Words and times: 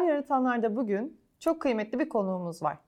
Değer 0.00 0.08
Yaratanlar'da 0.08 0.76
bugün 0.76 1.16
çok 1.38 1.62
kıymetli 1.62 1.98
bir 1.98 2.08
konuğumuz 2.08 2.62
var. 2.62 2.78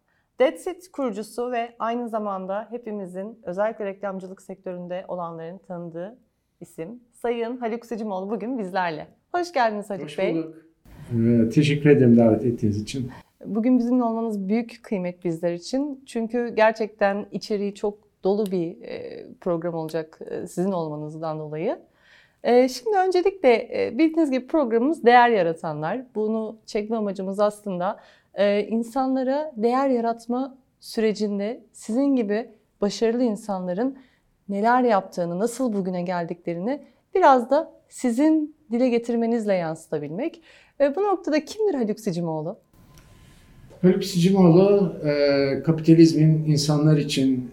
Deadsit 0.40 0.92
kurucusu 0.92 1.52
ve 1.52 1.74
aynı 1.78 2.08
zamanda 2.08 2.68
hepimizin 2.70 3.38
özellikle 3.42 3.84
reklamcılık 3.84 4.42
sektöründe 4.42 5.04
olanların 5.08 5.58
tanıdığı 5.58 6.18
isim 6.60 7.00
Sayın 7.12 7.56
Haluk 7.56 7.86
Sicimoğlu 7.86 8.30
bugün 8.30 8.58
bizlerle. 8.58 9.06
Hoş 9.32 9.52
geldiniz 9.52 9.90
Haluk 9.90 10.04
Hoş 10.04 10.18
Bey. 10.18 10.34
bulduk. 10.34 10.56
Ee, 11.12 11.48
teşekkür 11.48 11.90
ederim 11.90 12.16
davet 12.16 12.44
ettiğiniz 12.44 12.82
için. 12.82 13.10
Bugün 13.44 13.78
bizimle 13.78 14.04
olmanız 14.04 14.48
büyük 14.48 14.82
kıymet 14.82 15.24
bizler 15.24 15.52
için. 15.52 16.04
Çünkü 16.06 16.52
gerçekten 16.56 17.26
içeriği 17.30 17.74
çok 17.74 17.98
dolu 18.24 18.46
bir 18.46 18.82
e, 18.82 19.26
program 19.40 19.74
olacak 19.74 20.18
e, 20.30 20.46
sizin 20.46 20.72
olmanızdan 20.72 21.38
dolayı. 21.38 21.78
E, 22.44 22.68
Şimdi 22.68 22.96
öncelikle 22.96 23.54
e, 23.54 23.98
bildiğiniz 23.98 24.30
gibi 24.30 24.46
programımız 24.46 25.04
Değer 25.04 25.28
Yaratanlar. 25.28 26.00
Bunu 26.14 26.58
çekme 26.66 26.96
amacımız 26.96 27.40
aslında 27.40 28.00
e, 28.34 28.60
insanlara 28.66 29.52
değer 29.56 29.88
yaratma 29.88 30.58
sürecinde 30.80 31.64
sizin 31.72 32.16
gibi 32.16 32.50
başarılı 32.80 33.22
insanların 33.22 33.98
neler 34.48 34.82
yaptığını, 34.82 35.38
nasıl 35.38 35.72
bugüne 35.72 36.02
geldiklerini 36.02 36.82
biraz 37.14 37.50
da 37.50 37.72
sizin 37.88 38.56
dile 38.70 38.88
getirmenizle 38.88 39.54
yansıtabilmek. 39.54 40.42
Bu 40.96 41.02
noktada 41.02 41.44
kimdir 41.44 41.74
Haluk 41.74 42.00
Sicimoğlu? 42.00 42.58
Haluk 43.82 44.04
Sicimoğlu 44.04 44.96
e, 45.04 45.62
kapitalizmin 45.62 46.44
insanlar 46.44 46.96
için 46.96 47.50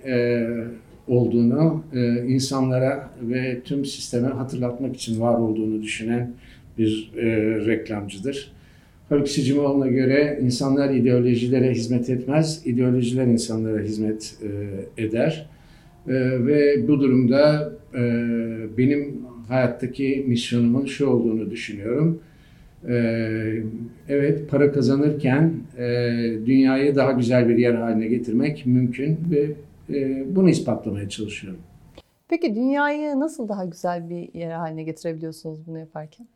olduğunu, 1.10 1.84
e, 1.94 2.26
insanlara 2.28 3.10
ve 3.22 3.62
tüm 3.66 3.86
sisteme 3.86 4.28
hatırlatmak 4.28 4.96
için 4.96 5.22
var 5.22 5.40
olduğunu 5.40 5.82
düşünen 5.82 6.34
bir 6.78 7.12
e, 7.18 7.26
reklamcıdır. 7.66 8.52
Haluk 9.10 9.30
Sicimoğlu'na 9.30 9.88
göre 9.88 10.40
insanlar 10.44 10.94
ideolojilere 10.94 11.72
hizmet 11.72 12.10
etmez, 12.10 12.62
ideolojiler 12.66 13.26
insanlara 13.26 13.82
hizmet 13.82 14.36
e, 14.98 15.04
eder. 15.04 15.50
E, 16.08 16.14
ve 16.46 16.88
bu 16.88 17.00
durumda 17.00 17.74
e, 17.96 18.02
benim 18.78 19.18
hayattaki 19.48 20.26
misyonumun 20.28 20.86
şu 20.86 21.08
olduğunu 21.08 21.52
düşünüyorum. 21.52 22.22
Ee, 22.88 23.64
evet 24.10 24.50
para 24.50 24.72
kazanırken 24.72 25.54
e, 25.78 26.12
dünyayı 26.46 26.96
daha 26.96 27.12
güzel 27.12 27.50
bir 27.50 27.58
yer 27.58 27.74
haline 27.74 28.08
getirmek 28.08 28.66
mümkün 28.66 29.18
ve 29.32 29.40
e, 29.40 29.56
bunu 30.36 30.50
ispatlamaya 30.50 31.10
çalışıyorum. 31.10 31.60
Peki 32.30 32.56
dünyayı 32.56 33.20
nasıl 33.20 33.50
daha 33.50 33.66
güzel 33.66 34.10
bir 34.10 34.40
yer 34.40 34.52
haline 34.52 34.84
getirebiliyorsunuz 34.84 35.68
bunu 35.68 35.80
yaparken? 35.80 36.28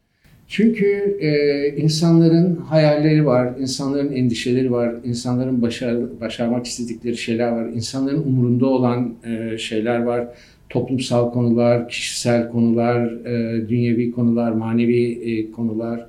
Çünkü 0.47 1.17
e, 1.19 1.67
insanların 1.81 2.55
hayalleri 2.55 3.25
var, 3.25 3.53
insanların 3.59 4.11
endişeleri 4.11 4.71
var, 4.71 4.95
insanların 5.03 5.61
başar, 5.61 6.19
başarmak 6.21 6.65
istedikleri 6.65 7.17
şeyler 7.17 7.51
var, 7.51 7.69
insanların 7.69 8.23
umurunda 8.23 8.65
olan 8.65 9.15
e, 9.25 9.57
şeyler 9.57 10.03
var. 10.03 10.27
Toplumsal 10.69 11.31
konular, 11.31 11.89
kişisel 11.89 12.49
konular, 12.49 13.25
e, 13.25 13.69
dünyevi 13.69 14.11
konular, 14.11 14.51
manevi 14.51 15.11
e, 15.11 15.51
konular. 15.51 16.05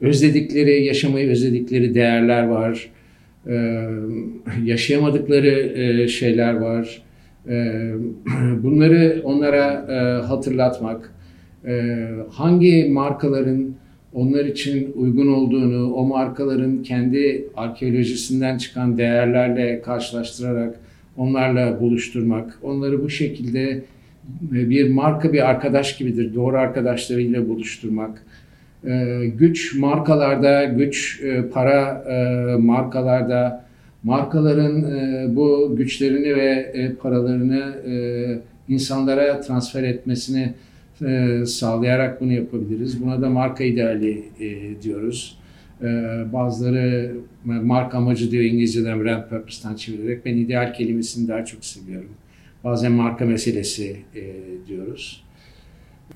Özledikleri, 0.00 0.84
yaşamayı 0.84 1.30
özledikleri 1.30 1.94
değerler 1.94 2.42
var. 2.42 2.90
E, 3.46 3.86
yaşayamadıkları 4.64 6.08
şeyler 6.08 6.54
var. 6.54 7.02
Bunları 8.62 9.22
onlara 9.24 9.86
hatırlatmak, 10.28 11.12
hangi 12.30 12.88
markaların 12.92 13.74
onlar 14.14 14.44
için 14.44 14.92
uygun 14.94 15.26
olduğunu, 15.26 15.92
o 15.94 16.06
markaların 16.06 16.82
kendi 16.82 17.48
arkeolojisinden 17.56 18.58
çıkan 18.58 18.98
değerlerle 18.98 19.82
karşılaştırarak 19.82 20.80
onlarla 21.16 21.80
buluşturmak, 21.80 22.58
onları 22.62 23.02
bu 23.04 23.10
şekilde 23.10 23.82
bir 24.40 24.90
marka 24.90 25.32
bir 25.32 25.50
arkadaş 25.50 25.98
gibidir, 25.98 26.34
doğru 26.34 26.58
arkadaşlarıyla 26.58 27.48
buluşturmak. 27.48 28.22
Ee, 28.86 29.32
güç 29.38 29.74
markalarda, 29.74 30.64
güç 30.64 31.20
e, 31.22 31.48
para 31.48 32.04
e, 32.08 32.56
markalarda, 32.56 33.64
markaların 34.02 34.82
e, 34.82 35.26
bu 35.36 35.76
güçlerini 35.76 36.36
ve 36.36 36.72
paralarını 37.02 37.74
insanlara 38.68 39.40
transfer 39.40 39.82
etmesini 39.82 40.54
sağlayarak 41.46 42.20
bunu 42.20 42.32
yapabiliriz. 42.32 43.02
Buna 43.02 43.22
da 43.22 43.30
marka 43.30 43.64
ideali 43.64 44.24
diyoruz. 44.82 45.38
Bazıları 46.32 47.14
marka 47.44 47.98
amacı 47.98 48.30
diyor 48.30 48.44
İngilizceden 48.44 49.04
brand 49.04 49.22
purpose'tan 49.28 49.74
çevirerek. 49.74 50.24
Ben 50.24 50.36
ideal 50.36 50.74
kelimesini 50.74 51.28
daha 51.28 51.44
çok 51.44 51.64
seviyorum. 51.64 52.10
Bazen 52.64 52.92
marka 52.92 53.24
meselesi 53.24 53.96
diyoruz. 54.68 55.24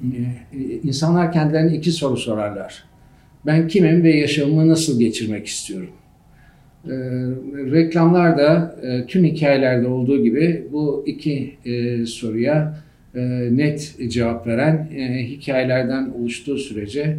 Ee, 0.02 0.80
insanlar 0.82 1.32
kendilerine 1.32 1.76
iki 1.76 1.92
soru 1.92 2.16
sorarlar. 2.16 2.84
Ben 3.46 3.68
kimim 3.68 4.02
ve 4.02 4.16
yaşamımı 4.16 4.68
nasıl 4.68 5.00
geçirmek 5.00 5.46
istiyorum? 5.46 5.90
Ee, 6.86 6.90
reklamlarda 7.72 8.76
e, 8.82 9.06
tüm 9.06 9.24
hikayelerde 9.24 9.88
olduğu 9.88 10.24
gibi 10.24 10.66
bu 10.72 11.04
iki 11.06 11.54
e, 11.64 12.06
soruya 12.06 12.78
e, 13.14 13.20
net 13.50 13.96
cevap 14.08 14.46
veren 14.46 14.88
hikayelerden 15.22 16.10
oluştuğu 16.10 16.58
sürece 16.58 17.16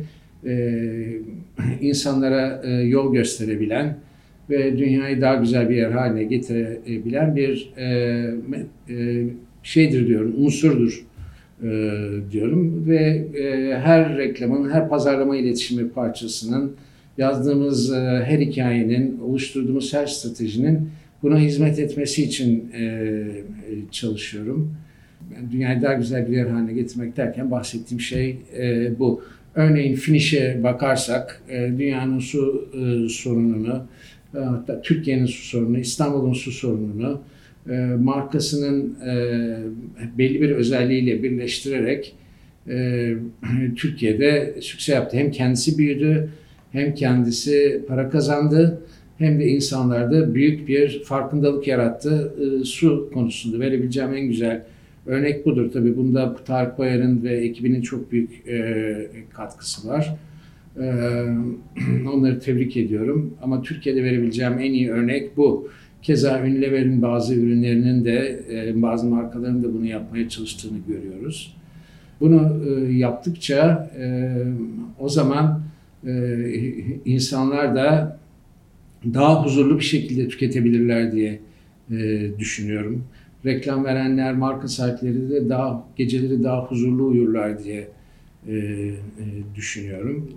insanlara 1.81 2.61
yol 2.83 3.13
gösterebilen 3.13 3.97
ve 4.49 4.77
dünyayı 4.77 5.21
daha 5.21 5.35
güzel 5.35 5.69
bir 5.69 5.75
yer 5.75 5.91
haline 5.91 6.23
getirebilen 6.23 7.35
bir 7.35 7.73
şeydir 9.63 10.07
diyorum, 10.07 10.33
unsurdur 10.37 11.06
e, 11.63 11.69
diyorum 12.31 12.87
ve 12.87 13.27
e, 13.39 13.77
her 13.79 14.17
reklamın, 14.17 14.69
her 14.69 14.89
pazarlama 14.89 15.37
iletişimi 15.37 15.89
parçasının 15.89 16.75
yazdığımız 17.17 17.93
e, 17.93 18.23
her 18.25 18.39
hikayenin, 18.39 19.19
oluşturduğumuz 19.19 19.93
her 19.93 20.07
stratejinin 20.07 20.89
buna 21.23 21.39
hizmet 21.39 21.79
etmesi 21.79 22.23
için 22.23 22.71
e, 22.73 22.83
e, 22.83 23.27
çalışıyorum. 23.91 24.75
Yani 25.35 25.51
dünyayı 25.51 25.81
daha 25.81 25.93
güzel 25.93 26.31
bir 26.31 26.37
yer 26.37 26.47
haline 26.47 26.73
getirmek 26.73 27.17
derken 27.17 27.51
bahsettiğim 27.51 28.01
şey 28.01 28.37
e, 28.57 28.99
bu. 28.99 29.23
Örneğin 29.55 29.95
Finish'e 29.95 30.63
bakarsak 30.63 31.41
e, 31.49 31.71
dünyanın 31.77 32.19
su 32.19 32.69
e, 32.73 33.09
sorununu, 33.09 33.85
e, 34.35 34.39
hatta 34.39 34.81
Türkiye'nin 34.81 35.25
su 35.25 35.47
sorununu, 35.47 35.79
İstanbul'un 35.79 36.33
su 36.33 36.51
sorununu, 36.51 37.21
e, 37.69 37.75
markasının 37.99 38.95
e, 39.07 39.17
belli 40.17 40.41
bir 40.41 40.49
özelliğiyle 40.51 41.23
birleştirerek 41.23 42.15
e, 42.69 43.13
Türkiye'de 43.75 44.55
sükse 44.61 44.93
yaptı. 44.93 45.17
Hem 45.17 45.31
kendisi 45.31 45.77
büyüdü, 45.77 46.29
hem 46.71 46.93
kendisi 46.93 47.81
para 47.87 48.09
kazandı, 48.09 48.81
hem 49.17 49.39
de 49.39 49.47
insanlarda 49.47 50.35
büyük 50.35 50.67
bir 50.67 51.03
farkındalık 51.03 51.67
yarattı 51.67 52.33
su 52.65 53.09
konusunda. 53.13 53.59
Verebileceğim 53.59 54.13
en 54.13 54.27
güzel 54.27 54.63
örnek 55.05 55.45
budur. 55.45 55.71
Tabii 55.73 55.97
bunda 55.97 56.35
Tarık 56.45 56.77
Bayar'ın 56.77 57.23
ve 57.23 57.37
ekibinin 57.37 57.81
çok 57.81 58.11
büyük 58.11 58.43
katkısı 59.33 59.87
var. 59.87 60.15
Onları 62.13 62.39
tebrik 62.39 62.77
ediyorum. 62.77 63.33
Ama 63.41 63.61
Türkiye'de 63.61 64.03
verebileceğim 64.03 64.53
en 64.53 64.73
iyi 64.73 64.91
örnek 64.91 65.37
bu. 65.37 65.69
Keza 66.07 66.41
Unilever'in 66.41 67.01
bazı 67.01 67.35
ürünlerinin 67.35 68.05
de 68.05 68.39
e, 68.51 68.81
bazı 68.81 69.07
markaların 69.07 69.63
da 69.63 69.73
bunu 69.73 69.85
yapmaya 69.85 70.29
çalıştığını 70.29 70.77
görüyoruz. 70.87 71.55
Bunu 72.19 72.63
e, 72.67 72.93
yaptıkça 72.93 73.91
e, 73.99 74.33
o 74.99 75.09
zaman 75.09 75.61
insanlar 77.05 77.75
da 77.75 78.19
daha 79.13 79.45
huzurlu 79.45 79.79
bir 79.79 79.83
şekilde 79.83 80.27
tüketebilirler 80.27 81.11
diye 81.11 81.39
düşünüyorum. 82.39 83.03
Reklam 83.45 83.85
verenler, 83.85 84.33
marka 84.33 84.67
sahipleri 84.67 85.29
de 85.29 85.49
daha 85.49 85.87
geceleri 85.95 86.43
daha 86.43 86.65
huzurlu 86.65 87.07
uyurlar 87.07 87.63
diye 87.63 87.87
düşünüyorum. 89.55 90.29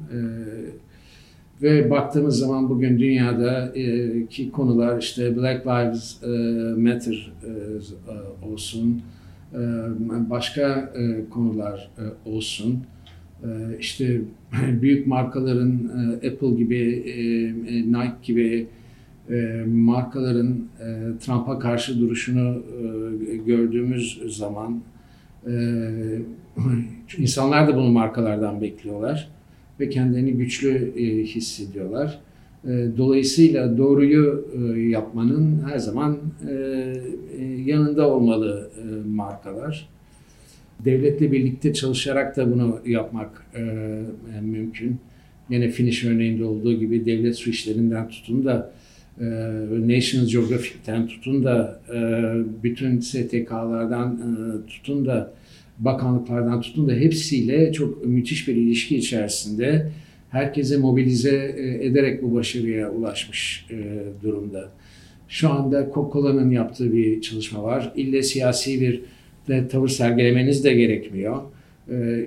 Ve 1.63 1.91
baktığımız 1.91 2.39
zaman 2.39 2.69
bugün 2.69 2.99
dünyada 2.99 3.73
e, 3.75 4.27
ki 4.27 4.51
konular 4.51 4.99
işte 4.99 5.37
Black 5.37 5.67
Lives 5.67 6.23
e, 6.23 6.29
Matter 6.81 7.33
e, 7.45 8.47
olsun, 8.47 9.03
e, 9.55 9.59
başka 10.31 10.93
e, 10.97 11.31
konular 11.31 11.91
e, 11.99 12.31
olsun, 12.31 12.79
e, 13.45 13.47
işte 13.81 14.21
büyük 14.83 15.07
markaların 15.07 15.91
e, 16.23 16.29
Apple 16.29 16.51
gibi, 16.51 17.03
e, 17.07 17.13
e, 17.77 17.83
Nike 17.83 18.17
gibi 18.23 18.67
e, 19.31 19.65
markaların 19.69 20.65
e, 20.81 21.19
Trump'a 21.21 21.59
karşı 21.59 22.01
duruşunu 22.01 22.63
e, 23.33 23.37
gördüğümüz 23.37 24.23
zaman 24.37 24.81
e, 25.47 25.53
insanlar 27.19 27.69
da 27.69 27.77
bunu 27.77 27.93
markalardan 27.93 28.61
bekliyorlar 28.61 29.40
ve 29.81 29.89
kendilerini 29.89 30.33
güçlü 30.33 30.93
e, 30.97 31.25
hissediyorlar. 31.25 32.19
Dolayısıyla 32.97 33.79
doğruyu 33.79 34.45
yapmanın 34.91 35.63
her 35.71 35.79
zaman 35.79 36.19
yanında 37.65 38.09
olmalı 38.09 38.71
markalar. 39.07 39.89
Devletle 40.85 41.33
birlikte 41.33 41.73
çalışarak 41.73 42.37
da 42.37 42.53
bunu 42.53 42.81
yapmak 42.87 43.47
mümkün. 44.43 44.97
Yine 45.51 45.69
Finish 45.69 46.05
örneğinde 46.05 46.45
olduğu 46.45 46.73
gibi 46.73 47.07
devlet 47.07 47.37
su 47.37 47.51
işlerinden 47.51 48.09
tutun 48.09 48.45
da 48.45 48.73
e, 49.21 49.25
National 49.89 50.27
Geographic'ten 50.27 51.07
tutun 51.07 51.45
da 51.45 51.81
e, 51.95 51.99
bütün 52.63 53.01
STK'lardan 53.01 54.13
e, 54.13 54.67
tutun 54.67 55.07
da 55.07 55.33
bakanlıklardan 55.81 56.61
tutun 56.61 56.89
da 56.89 56.93
hepsiyle 56.93 57.73
çok 57.73 58.07
müthiş 58.07 58.49
bir 58.49 58.57
ilişki 58.57 58.97
içerisinde 58.97 59.91
herkese 60.31 60.77
mobilize 60.77 61.57
ederek 61.83 62.23
bu 62.23 62.35
başarıya 62.35 62.91
ulaşmış 62.91 63.67
durumda. 64.23 64.71
Şu 65.29 65.51
anda 65.51 65.91
Coca-Cola'nın 65.95 66.51
yaptığı 66.51 66.93
bir 66.93 67.21
çalışma 67.21 67.63
var. 67.63 67.93
İlle 67.97 68.23
siyasi 68.23 68.81
bir 68.81 69.03
de 69.49 69.69
tavır 69.69 69.89
sergilemeniz 69.89 70.65
de 70.65 70.75
gerekmiyor. 70.75 71.37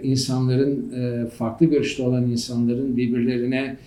İnsanların, 0.03 1.29
farklı 1.37 1.65
görüşte 1.65 2.03
olan 2.03 2.31
insanların 2.31 2.97
birbirlerine 2.97 3.77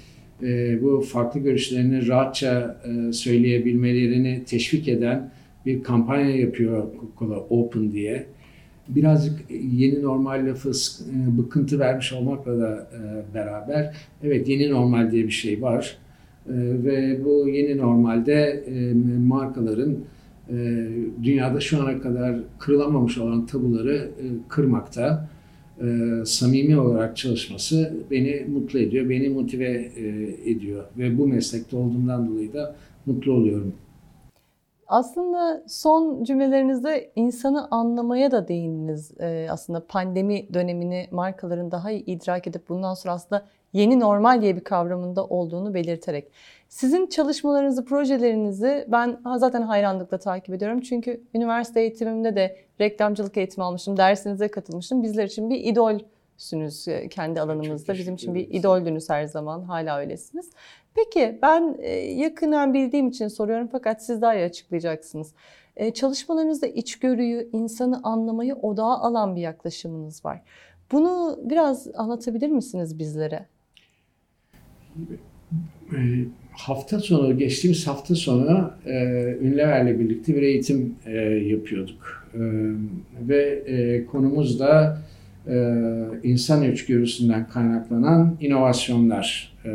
e, 0.43 0.83
bu 0.83 1.01
farklı 1.01 1.41
görüşlerini 1.41 2.09
rahatça 2.09 2.81
e, 2.85 3.13
söyleyebilmelerini 3.13 4.43
teşvik 4.47 4.89
eden 4.89 5.31
bir 5.67 5.83
kampanya 5.83 6.37
yapıyor 6.37 6.87
Coca-Cola 7.19 7.37
Open 7.37 7.93
diye. 7.93 8.27
Birazcık 8.89 9.41
yeni 9.73 10.03
normal 10.03 10.47
lafı 10.47 10.71
e, 10.71 11.39
bıkıntı 11.39 11.79
vermiş 11.79 12.13
olmakla 12.13 12.61
da 12.61 12.89
e, 12.93 13.35
beraber 13.35 13.97
evet 14.23 14.49
yeni 14.49 14.71
normal 14.71 15.11
diye 15.11 15.25
bir 15.25 15.31
şey 15.31 15.63
var. 15.63 15.97
E, 16.47 16.55
ve 16.85 17.25
bu 17.25 17.49
yeni 17.49 17.79
normalde 17.79 18.65
e, 18.67 18.93
markaların 19.19 19.97
e, 20.51 20.55
dünyada 21.23 21.61
şu 21.61 21.83
ana 21.83 22.01
kadar 22.01 22.37
kırılamamış 22.59 23.19
olan 23.19 23.47
tabuları 23.47 23.97
e, 23.97 24.25
kırmakta 24.49 25.29
e, 25.81 25.87
samimi 26.25 26.79
olarak 26.79 27.17
çalışması 27.17 27.95
beni 28.11 28.47
mutlu 28.53 28.79
ediyor, 28.79 29.11
beni 29.11 29.29
motive 29.29 29.91
e, 29.97 30.35
ediyor 30.51 30.85
ve 30.99 31.19
bu 31.19 31.29
meslekte 31.29 31.77
olduğumdan 31.77 32.29
dolayı 32.29 32.53
da 32.53 32.77
mutlu 33.07 33.33
oluyorum. 33.33 33.73
Aslında 34.89 35.63
son 35.67 36.25
cümlelerinizde 36.25 37.11
insanı 37.17 37.69
anlamaya 37.71 38.31
da 38.31 38.49
değindiniz. 38.49 39.13
Ee, 39.21 39.47
aslında 39.51 39.87
pandemi 39.87 40.55
dönemini 40.55 41.09
markaların 41.11 41.71
daha 41.71 41.91
iyi 41.91 42.05
idrak 42.05 42.47
edip 42.47 42.69
bundan 42.69 42.95
sonra 42.95 43.15
aslında 43.15 43.45
yeni 43.73 44.01
normal 44.01 44.43
diye 44.43 44.57
bir 44.57 44.65
kavramında 44.65 45.25
olduğunu 45.25 45.75
belirterek. 45.75 46.31
Sizin 46.69 47.07
çalışmalarınızı, 47.07 47.85
projelerinizi 47.85 48.87
ben 48.89 49.19
zaten 49.37 49.63
hayranlıkla 49.63 50.19
takip 50.19 50.55
ediyorum. 50.55 50.81
Çünkü 50.81 51.21
üniversite 51.35 51.81
eğitimimde 51.81 52.37
de 52.37 52.57
reklamcılık 52.81 53.37
eğitimi 53.37 53.65
almıştım, 53.65 53.97
dersinize 53.97 54.49
katılmıştım. 54.49 55.03
Bizler 55.03 55.25
için 55.25 55.51
bir 55.51 55.61
idolsünüz 55.61 56.16
e, 56.89 57.09
kendi 57.09 57.41
alanımızda. 57.41 57.95
Bizim 57.95 58.15
için 58.15 58.35
bir 58.35 58.49
idoldünüz 58.51 59.11
her 59.11 59.25
zaman, 59.25 59.63
hala 59.63 59.99
öylesiniz. 59.99 60.51
Peki 60.95 61.39
ben 61.43 61.77
e, 61.79 61.91
yakından 61.97 62.75
bildiğim 62.75 63.09
için 63.09 63.29
soruyorum 63.29 63.69
fakat 63.73 64.05
siz 64.05 64.23
daha 64.23 64.35
iyi 64.35 64.45
açıklayacaksınız. 64.45 65.35
E, 65.77 65.91
çalışmalarınızda 65.91 66.67
içgörüyü, 66.67 67.49
insanı 67.53 68.01
anlamayı 68.03 68.55
odağa 68.55 68.99
alan 68.99 69.37
bir 69.37 69.41
yaklaşımınız 69.41 70.25
var. 70.25 70.43
Bunu 70.93 71.39
biraz 71.45 71.89
anlatabilir 71.95 72.49
misiniz 72.49 72.99
bizlere? 72.99 73.47
Hafta 76.53 77.01
sonu, 77.01 77.39
geçtiğimiz 77.39 77.87
hafta 77.87 78.15
sonu 78.15 78.71
e, 78.87 78.95
Ünlever'le 79.41 79.99
birlikte 79.99 80.37
bir 80.37 80.43
eğitim 80.43 80.97
e, 81.07 81.13
yapıyorduk. 81.25 82.29
E, 82.35 82.41
ve 83.29 83.63
e, 83.67 84.07
konumuz 84.07 84.61
da 84.61 84.99
insan 86.23 86.73
içgörüsünden 86.73 87.49
kaynaklanan 87.49 88.37
inovasyonlar. 88.41 89.57
E, 89.65 89.71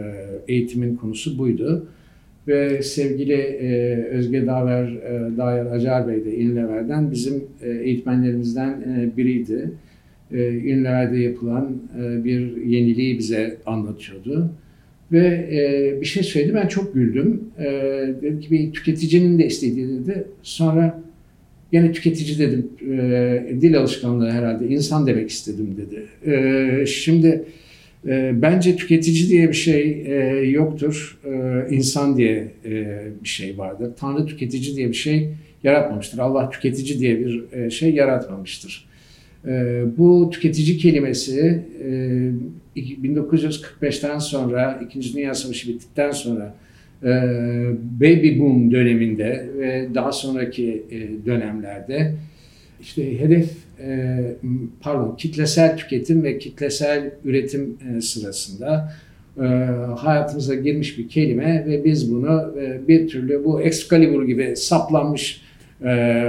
eğitimin 0.48 0.96
konusu 0.96 1.38
buydu. 1.38 1.88
Ve 2.48 2.82
sevgili 2.82 3.34
e, 3.34 3.96
Özge 4.06 4.48
Daver, 4.48 4.84
e, 4.84 5.38
Dayer 5.38 5.66
Acar 5.66 6.08
Bey 6.08 6.26
de 6.26 6.38
İnlever'den 6.38 7.12
bizim 7.12 7.44
e, 7.62 7.70
eğitmenlerimizden 7.70 8.70
e, 8.70 9.18
biriydi. 9.18 9.72
E, 10.32 10.58
İnlever'de 10.58 11.18
yapılan 11.18 11.78
e, 12.02 12.24
bir 12.24 12.66
yeniliği 12.66 13.18
bize 13.18 13.58
anlatıyordu. 13.66 14.50
Ve 15.12 15.28
e, 15.52 16.02
bir 16.02 16.06
şey 16.06 16.24
söyledi, 16.24 16.54
ben 16.54 16.68
çok 16.68 16.94
güldüm. 16.94 17.42
E, 17.60 17.64
dedi 18.22 18.40
ki 18.40 18.52
bir 18.52 18.72
tüketicinin 18.72 19.40
de 19.40 19.46
istediği 19.46 19.88
dedi. 19.88 20.24
Sonra 20.42 21.02
yine 21.72 21.92
tüketici 21.92 22.40
dedim, 22.40 22.70
e, 22.82 23.62
dil 23.62 23.78
alışkanlığı 23.78 24.32
herhalde, 24.32 24.68
insan 24.68 25.08
demek 25.08 25.30
istedim 25.30 25.78
dedi. 25.78 26.32
E, 26.32 26.86
şimdi 26.86 27.44
e, 28.08 28.42
bence 28.42 28.76
tüketici 28.76 29.30
diye 29.30 29.48
bir 29.48 29.54
şey 29.54 30.04
e, 30.06 30.14
yoktur, 30.50 31.20
e, 31.26 31.76
insan 31.76 32.18
diye 32.18 32.48
e, 32.66 33.02
bir 33.24 33.30
şey 33.30 33.58
vardır. 33.58 33.92
Tanrı 34.00 34.26
tüketici 34.26 34.76
diye 34.76 34.90
bir 34.90 34.94
şey 34.94 35.30
yaratmamıştır. 35.64 36.20
Allah 36.20 36.50
tüketici 36.50 37.00
diye 37.00 37.20
bir 37.20 37.44
e, 37.54 37.70
şey 37.70 37.94
yaratmamıştır. 37.94 38.86
E, 39.48 39.84
bu 39.98 40.30
tüketici 40.34 40.78
kelimesi 40.78 41.64
e, 41.84 42.32
1945'ten 42.76 44.20
sonra, 44.20 44.82
İkinci 44.86 45.14
Dünya 45.14 45.36
Savaşı 45.36 45.70
bittikten 45.70 46.12
sonra 46.12 46.56
baby 48.02 48.40
boom 48.40 48.72
döneminde 48.72 49.46
ve 49.58 49.88
daha 49.96 50.12
sonraki 50.12 50.84
e, 50.92 51.26
dönemlerde 51.26 52.14
işte 52.82 53.20
hedef 53.20 53.50
e, 53.84 54.20
pardon 54.82 55.16
kitlesel 55.16 55.78
tüketim 55.78 56.24
ve 56.24 56.38
kitlesel 56.38 57.12
üretim 57.26 57.78
e, 57.98 58.02
sırasında 58.02 58.94
hayatımıza 59.98 60.56
girmiş 60.56 60.98
bir 60.98 61.10
kelime 61.10 61.66
ve 61.68 61.84
biz 61.86 62.12
bunu 62.12 62.56
bir 62.88 63.08
türlü 63.08 63.46
bu 63.46 63.62
Excalibur 63.62 64.24
gibi 64.24 64.56
saplanmış 64.56 65.42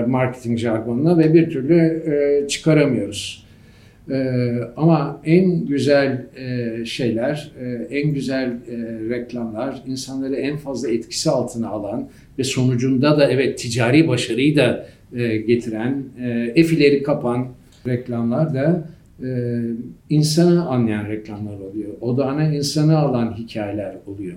marketing 0.07 0.59
jargonuna 0.59 1.19
ve 1.19 1.35
bir 1.35 1.51
türlü 1.51 2.05
çıkaramıyoruz. 2.49 3.45
E, 4.11 4.55
ama 4.77 5.21
en 5.25 5.67
güzel 5.67 6.27
e, 6.37 6.85
şeyler, 6.85 7.53
e, 7.61 7.99
en 7.99 8.15
güzel 8.15 8.49
e, 8.49 8.77
reklamlar, 9.11 9.83
insanları 9.87 10.37
en 10.37 10.57
fazla 10.57 10.91
etkisi 10.91 11.31
altına 11.31 11.69
alan 11.69 12.09
ve 12.39 12.45
sonucunda 12.45 13.19
da 13.19 13.31
evet 13.31 13.59
ticari 13.59 14.09
başarıyı 14.09 14.57
da 14.57 14.87
e, 15.17 15.37
getiren, 15.37 16.05
e, 16.21 16.53
efileri 16.55 17.03
kapan 17.03 17.49
reklamlar 17.87 18.55
da 18.55 18.89
e, 19.23 19.61
insanı 20.11 20.67
anlayan 20.69 21.09
reklamlar 21.09 21.55
oluyor. 21.55 21.91
Odağına 22.01 22.55
insanı 22.55 22.99
alan 22.99 23.35
hikayeler 23.39 23.97
oluyor. 24.07 24.37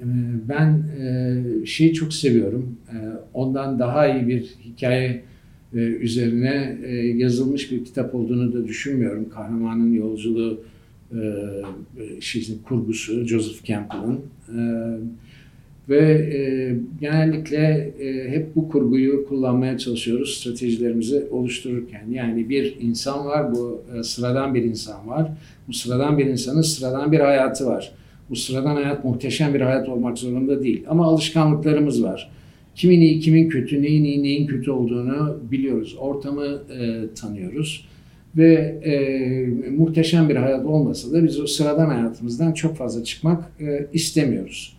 E, 0.00 0.06
ben 0.48 0.82
e, 1.00 1.66
şeyi 1.66 1.92
çok 1.92 2.12
seviyorum. 2.12 2.76
E, 2.88 2.96
ondan 3.34 3.78
daha 3.78 4.08
iyi 4.08 4.28
bir 4.28 4.42
hikaye 4.64 5.22
e, 5.74 5.78
üzerine 5.78 6.78
e, 6.84 6.94
yazılmış 6.96 7.72
bir 7.72 7.84
kitap 7.84 8.14
olduğunu 8.14 8.52
da 8.52 8.66
düşünmüyorum. 8.68 9.28
Kahramanın 9.28 9.92
yolculuğu 9.92 10.60
e, 11.12 11.20
şey, 12.20 12.46
kurgusu 12.68 13.24
Joseph 13.24 13.64
Campbell'ın. 13.64 14.20
E, 14.48 14.60
ve 15.88 15.98
e, 16.36 16.40
genellikle 17.00 17.92
e, 18.00 18.30
hep 18.30 18.56
bu 18.56 18.68
kurguyu 18.68 19.28
kullanmaya 19.28 19.78
çalışıyoruz 19.78 20.38
stratejilerimizi 20.38 21.26
oluştururken. 21.30 22.10
Yani 22.10 22.48
bir 22.48 22.76
insan 22.80 23.26
var, 23.26 23.54
bu 23.54 23.82
e, 23.98 24.02
sıradan 24.02 24.54
bir 24.54 24.62
insan 24.62 25.08
var. 25.08 25.32
Bu 25.68 25.72
sıradan 25.72 26.18
bir 26.18 26.26
insanın 26.26 26.62
sıradan 26.62 27.12
bir 27.12 27.20
hayatı 27.20 27.66
var. 27.66 27.92
Bu 28.30 28.36
sıradan 28.36 28.74
hayat 28.74 29.04
muhteşem 29.04 29.54
bir 29.54 29.60
hayat 29.60 29.88
olmak 29.88 30.18
zorunda 30.18 30.62
değil. 30.62 30.84
Ama 30.88 31.06
alışkanlıklarımız 31.06 32.02
var. 32.02 32.30
Kimin 32.74 33.00
iyi, 33.00 33.20
kimin 33.20 33.48
kötü, 33.48 33.82
neyin 33.82 34.04
iyi, 34.04 34.22
neyin 34.22 34.46
kötü 34.46 34.70
olduğunu 34.70 35.38
biliyoruz. 35.50 35.96
Ortamı 35.98 36.44
e, 36.46 37.14
tanıyoruz. 37.14 37.88
Ve 38.36 38.54
e, 38.84 39.70
muhteşem 39.70 40.28
bir 40.28 40.36
hayat 40.36 40.66
olmasa 40.66 41.12
da 41.12 41.24
biz 41.24 41.40
o 41.40 41.46
sıradan 41.46 41.86
hayatımızdan 41.86 42.52
çok 42.52 42.76
fazla 42.76 43.04
çıkmak 43.04 43.44
e, 43.60 43.86
istemiyoruz. 43.92 44.76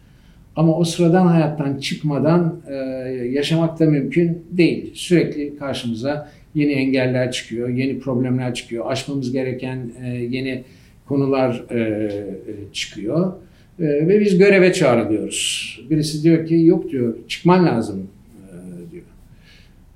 Ama 0.56 0.78
o 0.78 0.84
sıradan 0.84 1.28
hayattan 1.28 1.78
çıkmadan 1.78 2.62
e, 2.70 2.74
yaşamak 3.32 3.80
da 3.80 3.86
mümkün 3.86 4.46
değil. 4.52 4.92
Sürekli 4.94 5.58
karşımıza 5.58 6.30
yeni 6.56 6.72
engeller 6.72 7.32
çıkıyor, 7.32 7.70
yeni 7.70 8.00
problemler 8.00 8.54
çıkıyor, 8.54 8.92
aşmamız 8.92 9.32
gereken 9.32 9.92
e, 10.04 10.08
yeni 10.10 10.64
konular 11.08 11.64
e, 11.70 11.80
e 11.80 12.74
çıkıyor. 12.74 13.34
E, 13.80 13.84
ve 13.84 14.20
biz 14.20 14.38
göreve 14.38 14.74
çağrılıyoruz. 14.74 15.80
Birisi 15.90 16.24
diyor 16.24 16.48
ki 16.48 16.56
yok 16.56 16.92
diyor, 16.92 17.16
çıkman 17.28 17.66
lazım 17.66 18.08
e, 18.48 18.92
diyor. 18.92 19.04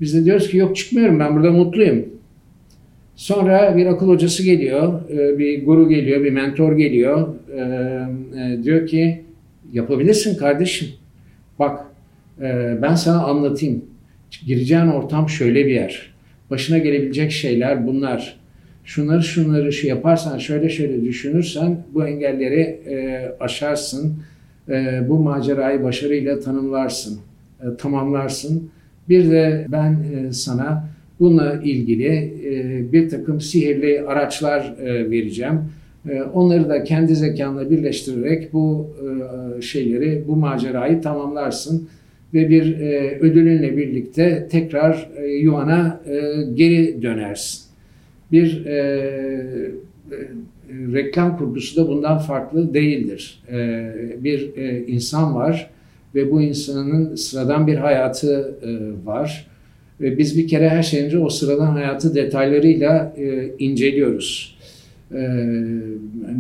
Biz 0.02 0.14
de 0.14 0.26
diyoruz 0.26 0.50
ki 0.50 0.58
yok 0.58 0.76
çıkmıyorum 0.76 1.20
ben 1.20 1.36
burada 1.36 1.52
mutluyum. 1.52 2.06
Sonra 3.16 3.78
bir 3.78 3.86
akıl 3.86 4.08
hocası 4.08 4.44
geliyor, 4.44 5.10
e, 5.10 5.40
bir 5.40 5.66
guru 5.66 5.90
geliyor, 5.90 6.24
bir 6.24 6.32
mentor 6.32 6.78
geliyor. 6.78 7.28
E, 7.54 7.62
e, 8.42 8.64
diyor 8.64 8.88
ki 8.88 9.22
Yapabilirsin 9.74 10.38
kardeşim. 10.38 10.88
Bak 11.60 11.86
e, 12.42 12.78
ben 12.82 12.96
sana 12.96 13.24
anlatayım. 13.24 13.86
Gireceğin 14.46 14.88
ortam 14.88 15.30
şöyle 15.30 15.66
bir 15.66 15.72
yer. 15.72 16.14
Başına 16.50 16.78
gelebilecek 16.78 17.32
şeyler 17.32 17.88
bunlar. 17.88 18.40
Şunları 18.88 19.24
şunları 19.24 19.74
şu 19.74 19.88
yaparsan 19.88 20.38
şöyle 20.38 20.70
şöyle 20.70 21.04
düşünürsen 21.04 21.78
bu 21.94 22.08
engelleri 22.08 22.62
e, 22.62 23.26
aşarsın. 23.40 24.16
E, 24.70 25.02
bu 25.10 25.20
macerayı 25.20 25.84
başarıyla 25.84 26.40
tanımlarsın, 26.40 27.20
e, 27.62 27.78
tamamlarsın. 27.78 28.70
Bir 29.10 29.32
de 29.32 29.66
ben 29.70 29.92
e, 29.92 30.34
sana 30.34 30.88
bununla 31.20 31.62
ilgili 31.64 32.34
e, 32.46 32.94
bir 32.94 33.10
takım 33.10 33.42
sihirli 33.42 34.02
araçlar 34.02 34.76
e, 34.80 35.12
vereceğim. 35.12 35.60
E, 36.10 36.22
onları 36.22 36.70
da 36.70 36.84
kendi 36.84 37.16
zekanla 37.16 37.72
birleştirerek 37.72 38.54
bu 38.54 38.96
e, 39.58 39.62
şeyleri, 39.62 40.24
bu 40.28 40.36
macerayı 40.36 41.02
tamamlarsın 41.02 41.90
ve 42.34 42.50
bir 42.50 42.80
e, 42.80 43.20
ödülünle 43.20 43.78
birlikte 43.78 44.48
tekrar 44.52 45.10
e, 45.18 45.28
yuvana 45.28 46.02
e, 46.06 46.44
geri 46.54 47.02
dönersin. 47.02 47.67
Bir 48.32 48.66
e, 48.66 48.78
e, 50.12 50.18
reklam 50.94 51.38
kurgusu 51.38 51.82
da 51.82 51.88
bundan 51.88 52.18
farklı 52.18 52.74
değildir. 52.74 53.44
E, 53.52 53.90
bir 54.24 54.58
e, 54.58 54.86
insan 54.88 55.36
var 55.36 55.70
ve 56.16 56.32
bu 56.32 56.42
insanın 56.42 57.16
sıradan 57.16 57.68
bir 57.68 57.76
hayatı 57.76 58.56
e, 58.62 59.06
var. 59.06 59.48
Ve 60.02 60.18
biz 60.18 60.38
bir 60.38 60.48
kere 60.48 60.70
her 60.70 60.84
şeyden 60.84 61.06
önce 61.06 61.18
o 61.20 61.30
sıradan 61.30 61.72
hayatı 61.72 62.16
detaylarıyla 62.16 63.14
e, 63.18 63.54
inceliyoruz. 63.60 64.58
E, 65.12 65.20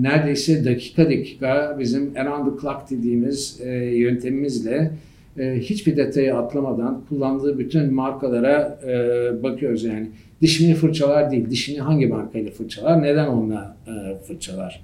neredeyse 0.01 0.65
dakika 0.65 1.05
dakika 1.05 1.77
bizim 1.79 2.17
around 2.17 2.51
the 2.51 2.61
clock 2.61 2.89
dediğimiz 2.89 3.61
e, 3.63 3.69
yöntemimizle 3.75 4.91
e, 5.39 5.59
hiçbir 5.59 5.97
detayı 5.97 6.35
atlamadan 6.35 7.01
kullandığı 7.09 7.59
bütün 7.59 7.93
markalara 7.93 8.79
e, 8.87 9.43
bakıyoruz 9.43 9.83
yani. 9.83 10.07
Dişini 10.41 10.75
fırçalar 10.75 11.31
değil, 11.31 11.49
dişini 11.49 11.79
hangi 11.79 12.07
markayla 12.07 12.51
fırçalar, 12.51 13.03
neden 13.03 13.27
onunla 13.27 13.77
e, 13.87 14.17
fırçalar. 14.27 14.81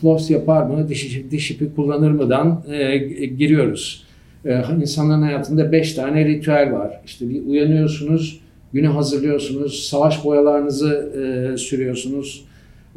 Floss 0.00 0.30
yapar 0.30 0.62
mı, 0.62 0.88
diş, 0.88 1.22
diş 1.30 1.50
ipi 1.50 1.74
kullanır 1.74 2.10
mıdan 2.10 2.64
e, 2.72 2.96
giriyoruz. 3.26 4.04
E, 4.44 4.62
insanların 4.82 5.22
hayatında 5.22 5.72
beş 5.72 5.94
tane 5.94 6.24
ritüel 6.24 6.72
var. 6.72 7.00
İşte 7.06 7.28
bir 7.28 7.46
uyanıyorsunuz, 7.46 8.40
günü 8.72 8.86
hazırlıyorsunuz, 8.86 9.86
savaş 9.86 10.24
boyalarınızı 10.24 11.12
e, 11.54 11.56
sürüyorsunuz. 11.56 12.44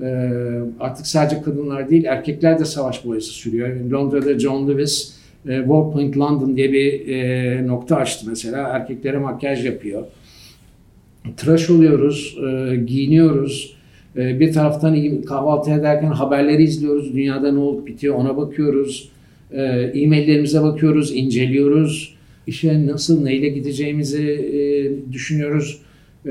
E, 0.02 0.30
artık 0.80 1.08
sadece 1.08 1.42
kadınlar 1.42 1.90
değil, 1.90 2.04
erkekler 2.04 2.60
de 2.60 2.66
savaş 2.66 3.06
boyası 3.06 3.30
sürüyor. 3.30 3.90
Londra'da 3.92 4.40
John 4.40 4.70
Lewis, 4.70 5.14
e, 5.48 5.58
Warpoint 5.58 6.18
London 6.18 6.58
diye 6.58 6.74
bir 6.74 7.08
e, 7.08 7.68
nokta 7.68 7.96
açtı 7.96 8.26
mesela. 8.30 8.70
Erkeklere 8.70 9.18
makyaj 9.18 9.66
yapıyor. 9.66 10.04
Tıraş 11.38 11.70
oluyoruz, 11.70 12.38
e, 12.48 12.76
giyiniyoruz. 12.76 13.76
E, 14.18 14.40
bir 14.40 14.54
taraftan 14.54 15.22
kahvaltı 15.22 15.72
ederken 15.72 16.12
haberleri 16.12 16.64
izliyoruz. 16.64 17.14
Dünyada 17.14 17.52
ne 17.52 17.60
olup 17.60 17.88
bitiyor 17.88 18.16
ona 18.16 18.38
bakıyoruz. 18.38 19.10
E, 19.52 19.62
e-maillerimize 19.94 20.62
bakıyoruz, 20.62 21.12
inceliyoruz. 21.16 22.16
İşe 22.48 22.88
nasıl, 22.88 23.24
neyle 23.24 23.50
gideceğimizi 23.50 24.24
e, 24.24 25.14
düşünüyoruz. 25.14 25.82
E, 26.26 26.30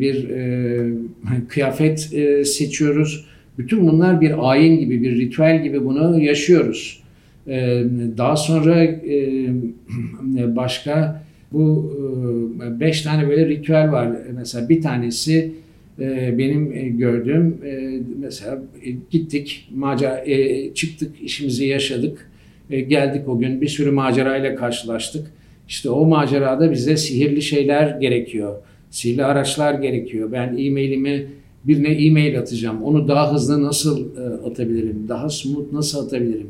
bir 0.00 0.30
e, 0.30 0.90
kıyafet 1.48 2.14
e, 2.14 2.44
seçiyoruz. 2.44 3.24
Bütün 3.58 3.86
bunlar 3.86 4.20
bir 4.20 4.50
ayin 4.50 4.80
gibi, 4.80 5.02
bir 5.02 5.16
ritüel 5.16 5.62
gibi 5.62 5.84
bunu 5.84 6.20
yaşıyoruz. 6.20 7.02
E, 7.46 7.84
daha 8.18 8.36
sonra 8.36 8.84
e, 8.84 9.46
başka 10.56 11.23
bu 11.54 11.92
e, 12.64 12.80
beş 12.80 13.02
tane 13.02 13.28
böyle 13.28 13.48
ritüel 13.48 13.92
var. 13.92 14.08
Mesela 14.34 14.68
bir 14.68 14.82
tanesi 14.82 15.52
e, 16.00 16.38
benim 16.38 16.72
e, 16.72 16.88
gördüğüm 16.88 17.58
mesela 18.20 18.62
gittik, 19.10 19.68
macera 19.74 20.24
çıktık, 20.74 21.22
işimizi 21.22 21.66
yaşadık, 21.66 22.30
geldik 22.70 23.28
o 23.28 23.38
gün 23.38 23.60
bir 23.60 23.68
sürü 23.68 23.90
macerayla 23.90 24.54
karşılaştık. 24.54 25.26
İşte 25.68 25.90
o 25.90 26.06
macerada 26.06 26.72
bize 26.72 26.96
sihirli 26.96 27.42
şeyler 27.42 28.00
gerekiyor. 28.00 28.56
Sihirli 28.90 29.24
araçlar 29.24 29.74
gerekiyor. 29.74 30.32
Ben 30.32 30.56
e-mailimi 30.58 31.26
birine 31.64 31.88
e-mail 31.88 32.38
atacağım. 32.38 32.82
Onu 32.82 33.08
daha 33.08 33.34
hızlı 33.34 33.62
nasıl 33.62 34.16
atabilirim? 34.46 35.06
Daha 35.08 35.30
smooth 35.30 35.72
nasıl 35.72 36.06
atabilirim? 36.06 36.48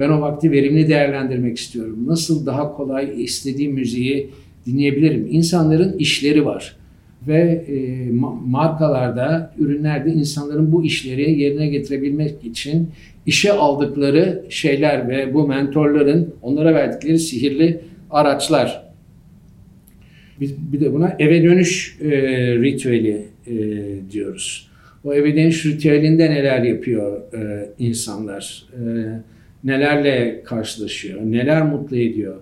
Ben 0.00 0.08
o 0.08 0.20
vakti 0.20 0.52
verimli 0.52 0.88
değerlendirmek 0.88 1.56
istiyorum. 1.56 2.04
Nasıl 2.06 2.46
daha 2.46 2.72
kolay 2.72 3.24
istediğim 3.24 3.72
müziği 3.72 4.30
dinleyebilirim. 4.66 5.26
İnsanların 5.30 5.98
işleri 5.98 6.46
var 6.46 6.76
ve 7.28 7.64
e, 7.68 8.10
markalarda, 8.46 9.54
ürünlerde 9.58 10.10
insanların 10.10 10.72
bu 10.72 10.84
işleri 10.84 11.40
yerine 11.40 11.66
getirebilmek 11.66 12.44
için 12.44 12.90
işe 13.26 13.52
aldıkları 13.52 14.42
şeyler 14.48 15.08
ve 15.08 15.34
bu 15.34 15.48
mentorların 15.48 16.34
onlara 16.42 16.74
verdikleri 16.74 17.18
sihirli 17.18 17.80
araçlar. 18.10 18.86
Biz 20.40 20.72
bir 20.72 20.80
de 20.80 20.92
buna 20.92 21.16
eve 21.18 21.42
dönüş 21.42 21.98
e, 22.00 22.10
ritüeli 22.54 23.26
e, 23.46 23.54
diyoruz. 24.12 24.70
O 25.04 25.14
eve 25.14 25.36
dönüş 25.36 25.66
ritüelinde 25.66 26.30
neler 26.30 26.62
yapıyor 26.62 27.20
e, 27.34 27.68
insanlar? 27.78 28.66
E, 28.72 28.82
nelerle 29.64 30.42
karşılaşıyor? 30.44 31.20
Neler 31.24 31.62
mutlu 31.62 31.96
ediyor? 31.96 32.36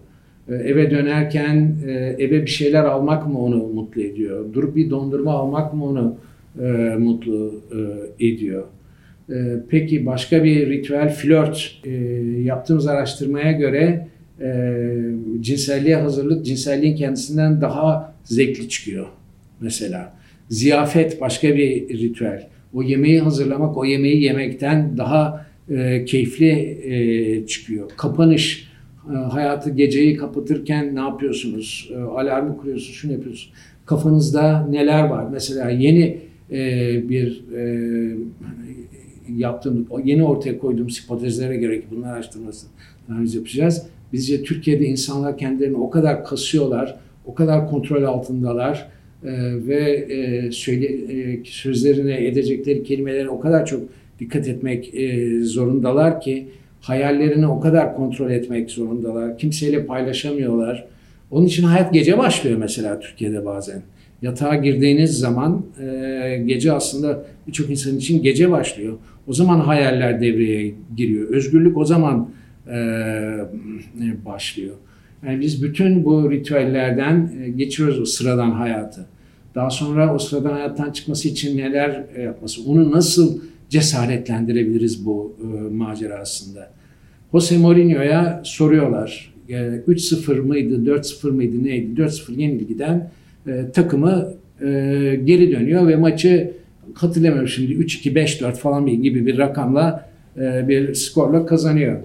Ee, 0.49 0.55
eve 0.55 0.91
dönerken 0.91 1.77
e, 1.87 1.91
eve 2.19 2.43
bir 2.43 2.51
şeyler 2.51 2.85
almak 2.85 3.27
mı 3.27 3.39
onu 3.39 3.57
mutlu 3.57 4.03
ediyor? 4.03 4.53
Durup 4.53 4.77
bir 4.77 4.91
dondurma 4.91 5.33
almak 5.33 5.75
mı 5.75 5.85
onu 5.85 6.17
e, 6.61 6.67
mutlu 6.99 7.63
e, 8.21 8.27
ediyor? 8.27 8.65
Peki 9.69 10.07
başka 10.07 10.45
bir 10.45 10.71
ritüel 10.71 11.15
flört 11.15 11.81
yaptığımız 12.45 12.87
araştırmaya 12.87 13.53
göre 13.53 14.09
cinselliğe 15.41 15.97
hazırlık 15.97 16.47
cinselliğin 16.47 16.97
kendisinden 16.97 17.61
daha 17.61 18.15
zevkli 18.25 18.69
çıkıyor 18.69 19.07
mesela. 19.61 20.13
Ziyafet 20.49 21.21
başka 21.21 21.57
bir 21.57 21.89
ritüel. 21.89 22.49
O 22.75 22.83
yemeği 22.83 23.21
hazırlamak 23.21 23.77
o 23.77 23.85
yemeği 23.85 24.23
yemekten 24.23 24.99
daha 24.99 25.47
keyifli 26.07 27.45
çıkıyor. 27.49 27.91
Kapanış 27.97 28.69
ee, 28.69 28.74
hayatı 29.13 29.71
geceyi 29.71 30.17
kapatırken 30.17 30.95
ne 30.95 31.01
yapıyorsunuz? 31.01 31.91
Ee, 31.93 31.97
alarmı 31.97 32.57
kuruyorsunuz, 32.57 32.95
şunu 32.95 33.13
yapıyorsunuz. 33.13 33.53
Kafanızda 33.87 34.67
neler 34.67 35.05
var? 35.05 35.27
Mesela 35.33 35.71
yeni 35.71 36.19
e, 36.51 36.59
bir 37.09 37.45
e, 37.57 38.17
yaptığım, 39.37 39.87
yeni 40.05 40.25
ortaya 40.25 40.59
koyduğum 40.59 40.89
hipotezlere 40.89 41.57
göre 41.57 41.81
ki 41.81 41.87
bunlar 41.91 42.13
araştırmasını 42.15 42.71
analiz 43.11 43.35
yapacağız. 43.35 43.87
Bizce 44.13 44.43
Türkiye'de 44.43 44.85
insanlar 44.85 45.39
kendilerini 45.39 45.77
o 45.77 45.91
kadar 45.91 46.25
kasıyorlar, 46.25 46.97
o 47.27 47.35
kadar 47.35 47.71
kontrol 47.71 48.03
altındalar 48.03 48.89
e, 49.25 49.31
ve 49.67 50.09
söyle, 50.53 50.89
sözlerine 51.45 52.27
edecekleri 52.27 52.83
kelimelere 52.83 53.29
o 53.29 53.41
kadar 53.41 53.67
çok 53.67 53.83
dikkat 54.21 54.49
etmek 54.49 54.95
zorundalar 55.43 56.21
ki 56.21 56.49
hayallerini 56.85 57.47
o 57.47 57.61
kadar 57.61 57.97
kontrol 57.97 58.31
etmek 58.31 58.71
zorundalar. 58.71 59.39
Kimseyle 59.39 59.87
paylaşamıyorlar. 59.87 60.87
Onun 61.31 61.47
için 61.47 61.63
hayat 61.63 61.93
gece 61.93 62.19
başlıyor 62.19 62.59
mesela 62.59 63.01
Türkiye'de 63.01 63.45
bazen. 63.45 63.83
Yatağa 64.23 64.55
girdiğiniz 64.55 65.19
zaman 65.19 65.67
e, 65.81 66.43
gece 66.47 66.73
aslında 66.73 67.25
birçok 67.47 67.71
insan 67.71 67.97
için 67.97 68.23
gece 68.23 68.51
başlıyor. 68.51 68.95
O 69.27 69.33
zaman 69.33 69.61
hayaller 69.61 70.21
devreye 70.21 70.75
giriyor. 70.97 71.29
Özgürlük 71.29 71.77
o 71.77 71.85
zaman 71.85 72.31
e, 72.69 72.77
başlıyor. 74.27 74.75
Yani 75.27 75.41
biz 75.41 75.63
bütün 75.63 76.05
bu 76.05 76.31
ritüellerden 76.31 77.33
e, 77.43 77.49
geçiyoruz 77.49 78.01
o 78.01 78.05
sıradan 78.05 78.51
hayatı. 78.51 79.07
Daha 79.55 79.71
sonra 79.71 80.15
o 80.15 80.19
sıradan 80.19 80.53
hayattan 80.53 80.91
çıkması 80.91 81.29
için 81.29 81.59
neler 81.59 82.05
yapması, 82.23 82.71
onu 82.71 82.91
nasıl 82.91 83.41
cesaretlendirebiliriz 83.69 85.07
bu 85.07 85.37
e, 85.41 85.75
macerasında. 85.75 86.71
Jose 87.33 87.59
Mourinho'ya 87.59 88.41
soruyorlar. 88.45 89.35
E, 89.49 89.53
3-0 89.55 90.41
mıydı, 90.41 90.91
4-0 90.91 91.31
mıydı, 91.31 91.65
neydi? 91.65 92.01
4-0 92.01 92.41
yenilgiden 92.41 93.11
e, 93.47 93.71
takımı 93.73 94.35
e, 94.61 94.67
geri 95.25 95.53
dönüyor 95.53 95.89
ve 95.89 95.97
maçı 95.97 96.53
hatırlamıyorum 96.95 97.49
şimdi 97.49 97.73
3-2-5-4 97.73 98.53
falan 98.53 98.87
gibi 98.87 99.27
bir 99.27 99.39
rakamla 99.39 100.09
e, 100.37 100.69
bir 100.69 100.95
skorla 100.95 101.47
kazanıyor. 101.47 102.01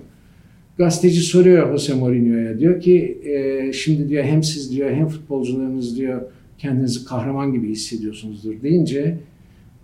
Gazeteci 0.77 1.21
soruyor 1.21 1.71
Jose 1.71 1.93
Mourinho'ya 1.93 2.59
diyor 2.59 2.81
ki 2.81 3.17
e, 3.25 3.73
şimdi 3.73 4.09
diyor 4.09 4.23
hem 4.23 4.43
siz 4.43 4.71
diyor 4.71 4.91
hem 4.91 5.07
futbolcularınız 5.07 5.97
diyor 5.97 6.21
kendinizi 6.57 7.05
kahraman 7.05 7.53
gibi 7.53 7.69
hissediyorsunuzdur 7.69 8.61
deyince 8.61 9.17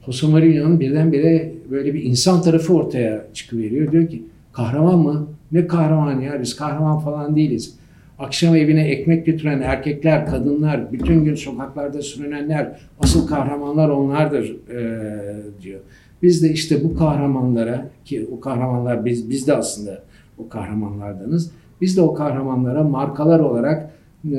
Jose 0.05 0.27
Mourinho'nun 0.27 0.79
birdenbire 0.79 1.53
böyle 1.71 1.93
bir 1.93 2.03
insan 2.03 2.41
tarafı 2.41 2.73
ortaya 2.73 3.27
çıkıveriyor. 3.33 3.91
Diyor 3.91 4.07
ki 4.07 4.23
kahraman 4.53 4.99
mı? 4.99 5.27
Ne 5.51 5.67
kahraman 5.67 6.21
ya 6.21 6.41
biz 6.41 6.55
kahraman 6.55 6.99
falan 6.99 7.35
değiliz. 7.35 7.75
Akşam 8.19 8.55
evine 8.55 8.87
ekmek 8.87 9.25
götüren 9.25 9.61
erkekler, 9.61 10.25
kadınlar, 10.25 10.91
bütün 10.91 11.25
gün 11.25 11.35
sokaklarda 11.35 12.01
sürünenler, 12.01 12.79
asıl 12.99 13.27
kahramanlar 13.27 13.89
onlardır 13.89 14.55
e, 14.69 14.81
diyor. 15.61 15.79
Biz 16.21 16.43
de 16.43 16.49
işte 16.49 16.83
bu 16.83 16.95
kahramanlara 16.95 17.89
ki 18.05 18.27
o 18.31 18.39
kahramanlar 18.39 19.05
biz, 19.05 19.29
biz 19.29 19.47
de 19.47 19.55
aslında 19.55 20.03
o 20.37 20.49
kahramanlardanız. 20.49 21.51
Biz 21.81 21.97
de 21.97 22.01
o 22.01 22.13
kahramanlara 22.13 22.83
markalar 22.83 23.39
olarak 23.39 23.91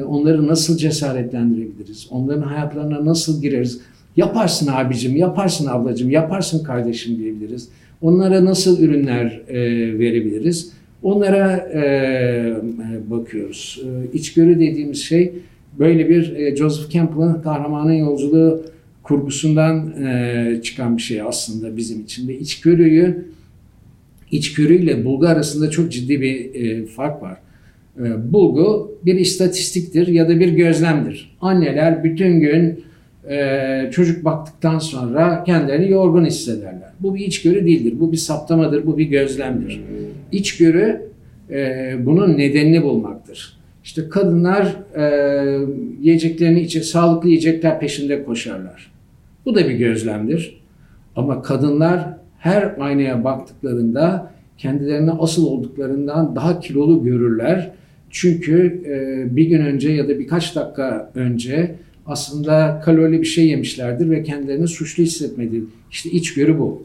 onları 0.06 0.46
nasıl 0.46 0.76
cesaretlendirebiliriz? 0.76 2.08
Onların 2.10 2.42
hayatlarına 2.42 3.04
nasıl 3.04 3.42
gireriz? 3.42 3.80
Yaparsın 4.16 4.66
abicim, 4.72 5.16
yaparsın 5.16 5.66
ablacım, 5.66 6.10
yaparsın 6.10 6.64
kardeşim 6.64 7.18
diyebiliriz. 7.18 7.68
Onlara 8.00 8.44
nasıl 8.44 8.82
ürünler 8.82 9.40
e, 9.48 9.58
verebiliriz? 9.98 10.72
Onlara 11.02 11.68
e, 11.72 11.80
e 11.80 13.10
bakıyoruz. 13.10 13.82
E, 13.84 14.16
içgörü 14.16 14.60
dediğimiz 14.60 15.02
şey 15.02 15.32
böyle 15.78 16.08
bir 16.08 16.36
e, 16.36 16.56
Joseph 16.56 16.90
Campbell'ın 16.90 17.42
kahramanın 17.42 17.92
yolculuğu 17.92 18.62
kurgusundan 19.02 20.02
e, 20.04 20.60
çıkan 20.62 20.96
bir 20.96 21.02
şey 21.02 21.22
aslında 21.22 21.76
bizim 21.76 22.00
için 22.00 22.28
de. 22.28 22.38
İçgörüyü, 22.38 23.26
içgörüyle 24.30 25.04
bulgu 25.04 25.26
arasında 25.26 25.70
çok 25.70 25.92
ciddi 25.92 26.20
bir 26.20 26.54
e, 26.54 26.86
fark 26.86 27.22
var. 27.22 27.36
E, 27.98 28.32
bulgu 28.32 28.98
bir 29.04 29.14
istatistiktir 29.14 30.06
ya 30.06 30.28
da 30.28 30.40
bir 30.40 30.48
gözlemdir. 30.48 31.36
Anneler 31.40 32.04
bütün 32.04 32.40
gün 32.40 32.85
e, 33.30 33.90
çocuk 33.92 34.24
baktıktan 34.24 34.78
sonra 34.78 35.44
kendilerini 35.44 35.90
yorgun 35.90 36.24
hissederler. 36.24 36.90
Bu 37.00 37.14
bir 37.14 37.26
içgörü 37.26 37.66
değildir. 37.66 37.94
Bu 38.00 38.12
bir 38.12 38.16
saptamadır, 38.16 38.86
bu 38.86 38.98
bir 38.98 39.06
gözlemdir. 39.06 39.80
İçgörü 40.32 41.02
e, 41.50 41.94
bunun 42.00 42.38
nedenini 42.38 42.82
bulmaktır. 42.82 43.58
İşte 43.84 44.08
kadınlar 44.08 44.76
e, 44.96 45.04
yiyeceklerini 46.00 46.60
içe, 46.60 46.82
sağlıklı 46.82 47.28
yiyecekler 47.28 47.80
peşinde 47.80 48.24
koşarlar. 48.24 48.92
Bu 49.44 49.54
da 49.54 49.68
bir 49.68 49.74
gözlemdir. 49.74 50.60
Ama 51.16 51.42
kadınlar 51.42 52.16
her 52.38 52.74
aynaya 52.80 53.24
baktıklarında 53.24 54.30
kendilerine 54.58 55.10
asıl 55.10 55.46
olduklarından 55.46 56.36
daha 56.36 56.60
kilolu 56.60 57.04
görürler. 57.04 57.70
Çünkü 58.10 58.82
e, 58.86 59.36
bir 59.36 59.44
gün 59.44 59.60
önce 59.60 59.92
ya 59.92 60.08
da 60.08 60.18
birkaç 60.18 60.56
dakika 60.56 61.10
önce 61.14 61.74
aslında 62.06 62.82
kalorili 62.84 63.20
bir 63.20 63.26
şey 63.26 63.46
yemişlerdir 63.46 64.10
ve 64.10 64.22
kendilerini 64.22 64.68
suçlu 64.68 65.02
hissetmedi. 65.02 65.62
İşte 65.90 66.10
içgörü 66.10 66.58
bu. 66.58 66.82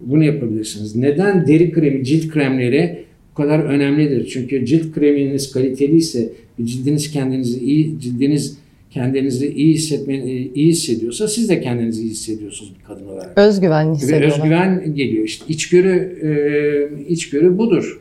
Bunu 0.00 0.24
yapabilirsiniz. 0.24 0.96
Neden 0.96 1.46
deri 1.46 1.72
kremi, 1.72 2.04
cilt 2.04 2.32
kremleri 2.32 3.04
bu 3.30 3.34
kadar 3.34 3.58
önemlidir? 3.58 4.26
Çünkü 4.26 4.66
cilt 4.66 4.92
kreminiz 4.92 5.52
kaliteli 5.52 5.96
ise 5.96 6.32
cildiniz 6.64 7.10
kendinizi 7.10 7.60
iyi, 7.60 8.00
cildiniz 8.00 8.58
kendinizi 8.90 9.52
iyi 9.52 9.74
hissetme, 9.74 10.24
iyi 10.54 10.68
hissediyorsa 10.68 11.28
siz 11.28 11.48
de 11.48 11.60
kendinizi 11.60 12.02
iyi 12.02 12.10
hissediyorsunuz 12.10 12.72
bir 12.78 12.84
kadın 12.84 13.06
olarak. 13.06 13.38
Özgüven 13.38 13.94
hissediyorlar. 13.94 14.28
Ve 14.28 14.32
özgüven 14.32 14.94
geliyor. 14.94 15.24
İşte 15.24 15.44
içgörü, 15.48 16.18
e, 16.22 17.08
içgörü 17.08 17.58
budur. 17.58 18.00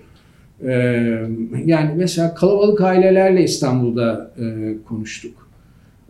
E, 0.63 0.71
yani 1.65 1.91
mesela 1.95 2.35
kalabalık 2.35 2.81
ailelerle 2.81 3.43
İstanbul'da 3.43 4.33
e, 4.39 4.43
konuştuk. 4.87 5.44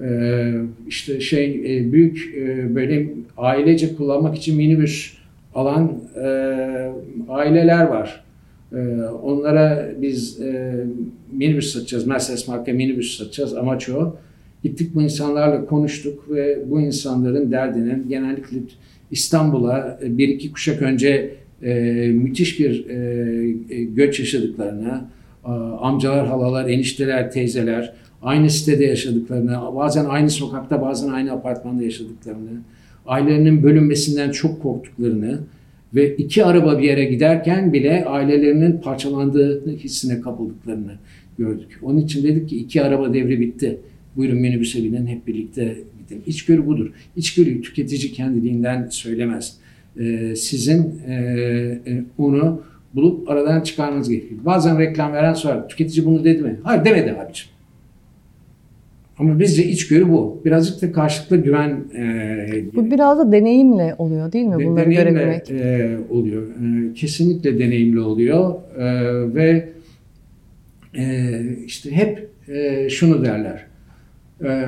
E, 0.02 0.52
işte 0.88 1.20
şey 1.20 1.78
e, 1.78 1.92
büyük 1.92 2.36
böyle 2.76 3.08
ailece 3.38 3.96
kullanmak 3.96 4.38
için 4.38 4.56
minibüs 4.56 5.18
alan 5.56 6.02
e, 6.16 6.28
aileler 7.30 7.86
var. 7.86 8.24
E, 8.74 8.78
onlara 9.24 9.90
biz 10.02 10.42
e, 10.42 10.76
minibüs 11.32 11.74
satacağız, 11.74 12.08
Mercedes 12.08 12.48
marka 12.48 12.74
minibüs 12.74 13.18
satacağız. 13.18 13.54
Amaç 13.54 13.90
o. 13.90 14.16
Gittik 14.64 14.96
bu 14.96 15.02
insanlarla 15.02 15.66
konuştuk 15.66 16.30
ve 16.30 16.60
bu 16.70 16.82
insanların 16.82 17.52
derdinin 17.52 18.10
genellikle 18.10 18.58
İstanbul'a 19.12 20.00
bir 20.02 20.28
iki 20.28 20.52
kuşak 20.52 20.82
önce 20.82 21.36
e, 21.64 21.74
müthiş 22.14 22.60
bir 22.60 22.90
e, 22.90 23.84
göç 23.84 24.20
yaşadıklarını, 24.20 25.02
e, 25.46 25.50
amcalar, 25.80 26.28
halalar, 26.28 26.70
enişteler, 26.70 27.32
teyzeler 27.32 27.94
aynı 28.26 28.50
sitede 28.50 28.86
yaşadıklarını, 28.86 29.58
bazen 29.76 30.06
aynı 30.06 30.30
sokakta, 30.30 30.82
bazen 30.82 31.10
aynı 31.10 31.32
apartmanda 31.32 31.84
yaşadıklarını, 31.84 32.50
ailelerinin 33.06 33.64
bölünmesinden 33.64 34.32
çok 34.32 34.62
korktuklarını 34.62 35.40
ve 35.96 36.16
iki 36.16 36.46
araba 36.46 36.80
bir 36.80 36.84
yere 36.84 37.06
giderken 37.06 37.74
bile 37.74 38.06
ailelerinin 38.06 38.78
parçalandığı 38.78 39.78
hissine 39.78 40.22
kapıldıklarını 40.22 40.92
gördük. 41.38 41.80
Onun 41.82 41.98
için 41.98 42.24
dedik 42.24 42.50
ki 42.50 42.58
iki 42.58 42.84
araba 42.84 43.14
devri 43.14 43.40
bitti. 43.40 43.78
Buyurun 44.16 44.38
minibüse 44.38 44.84
binin 44.84 45.08
hep 45.08 45.28
birlikte 45.28 45.78
gidin. 46.00 46.24
İçgörü 46.26 46.66
budur. 46.66 46.92
İçgörüyü 47.16 47.62
tüketici 47.62 48.12
kendiliğinden 48.12 48.88
söylemez. 48.90 49.58
Ee, 50.00 50.36
sizin 50.36 51.00
e, 51.08 52.04
onu 52.18 52.62
bulup 52.96 53.30
aradan 53.30 53.62
çıkarmanız 53.62 54.10
gerekiyor. 54.10 54.40
Bazen 54.46 54.80
reklam 54.80 55.14
veren 55.14 55.34
sorar. 55.34 55.70
Tüketici 55.70 56.06
bunu 56.06 56.24
dedi 56.24 56.42
mi? 56.42 56.60
Hayır 56.64 56.86
demedi 56.86 57.12
abicim. 57.12 57.55
Ama 59.20 59.40
bizce 59.40 59.66
içgörü 59.66 60.10
bu. 60.10 60.42
Birazcık 60.46 60.82
da 60.82 60.92
karşılıklı 60.92 61.38
güven 61.38 61.84
e, 61.98 62.76
Bu 62.76 62.92
biraz 62.92 63.20
da 63.20 63.32
deneyimle 63.32 63.96
oluyor 63.98 64.32
değil 64.32 64.46
mi? 64.46 64.56
Bunları 64.66 64.86
deneyimle, 64.86 65.12
görebilmek. 65.12 65.52
E, 65.52 65.98
oluyor. 66.10 66.44
E, 66.44 66.94
kesinlikle 66.94 67.60
deneyimli 67.60 68.00
oluyor. 68.00 68.56
E, 68.78 68.86
ve 69.36 69.70
e, 70.98 71.32
işte 71.66 71.92
hep 71.92 72.30
e, 72.48 72.90
şunu 72.90 73.26
derler 73.26 73.66
e, 74.44 74.66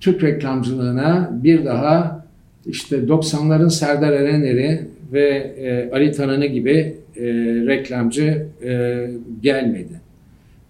Türk 0.00 0.22
reklamcılığına 0.22 1.30
bir 1.42 1.64
daha 1.64 2.26
işte 2.66 2.96
90'ların 2.96 3.70
Serdar 3.70 4.12
Erener'i 4.12 4.80
ve 5.12 5.28
e, 5.58 5.90
Ali 5.92 6.12
Tanan'ı 6.12 6.46
gibi 6.46 6.96
e, 7.16 7.24
reklamcı 7.66 8.46
e, 8.64 9.04
gelmedi. 9.42 10.00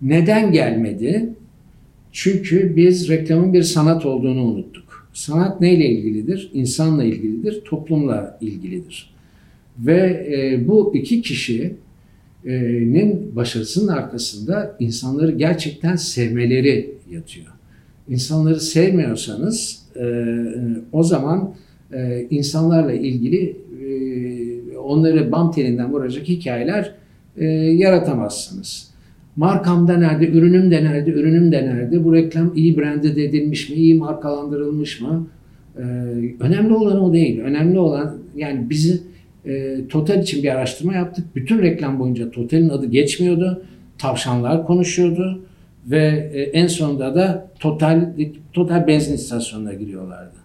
Neden 0.03 0.53
gelmedi? 0.53 1.29
Çünkü 2.19 2.77
biz 2.77 3.09
reklamın 3.09 3.53
bir 3.53 3.63
sanat 3.63 4.07
olduğunu 4.07 4.43
unuttuk. 4.43 5.09
Sanat 5.13 5.61
neyle 5.61 5.87
ilgilidir? 5.89 6.51
İnsanla 6.53 7.05
ilgilidir, 7.05 7.61
toplumla 7.65 8.39
ilgilidir. 8.41 9.15
Ve 9.79 10.27
e, 10.33 10.69
bu 10.69 10.93
iki 10.97 11.23
kişinin 11.23 11.77
başarısının 13.37 13.89
arkasında 13.89 14.77
insanları 14.81 15.33
gerçekten 15.33 15.97
sevmeleri 15.97 16.95
yatıyor 17.11 17.47
insanları 18.09 18.61
sevmiyorsanız 18.61 19.83
e, 19.97 20.05
o 20.93 21.03
zaman 21.03 21.55
e, 21.93 22.27
insanlarla 22.31 22.93
ilgili 22.93 23.57
e, 23.83 24.79
onları 24.79 25.33
bam 25.33 25.53
telinden 25.53 25.93
vuracak 25.93 26.29
hikayeler 26.29 26.95
e, 27.37 27.45
yaratamazsınız. 27.55 28.96
Markam 29.37 29.89
da 29.89 29.97
nerede, 29.97 30.29
ürünüm 30.29 30.71
de 30.71 30.85
nerede, 30.85 31.11
ürünüm 31.11 31.53
de 31.53 31.67
nerede, 31.67 32.05
bu 32.05 32.15
reklam 32.15 32.53
iyi 32.57 32.77
branded 32.77 33.17
edilmiş 33.17 33.71
mi, 33.71 33.77
iyi 33.77 33.95
markalandırılmış 33.95 35.01
mı? 35.01 35.27
E, 35.79 35.83
önemli 36.41 36.75
olan 36.75 37.01
o 37.01 37.13
değil. 37.13 37.41
Önemli 37.41 37.79
olan 37.79 38.19
yani 38.37 38.71
bizi 38.71 39.01
e, 39.47 39.77
Total 39.89 40.23
için 40.23 40.43
bir 40.43 40.49
araştırma 40.49 40.95
yaptık. 40.95 41.25
Bütün 41.37 41.63
reklam 41.63 41.99
boyunca 41.99 42.31
Total'in 42.31 42.69
adı 42.69 42.87
geçmiyordu. 42.87 43.63
Tavşanlar 43.99 44.67
konuşuyordu 44.67 45.45
ve 45.87 46.31
e, 46.33 46.43
en 46.43 46.67
sonunda 46.67 47.15
da 47.15 47.51
total 47.61 48.13
total 48.53 48.87
benzin 48.87 49.15
istasyonuna 49.15 49.75
giriyorlardı. 49.75 50.37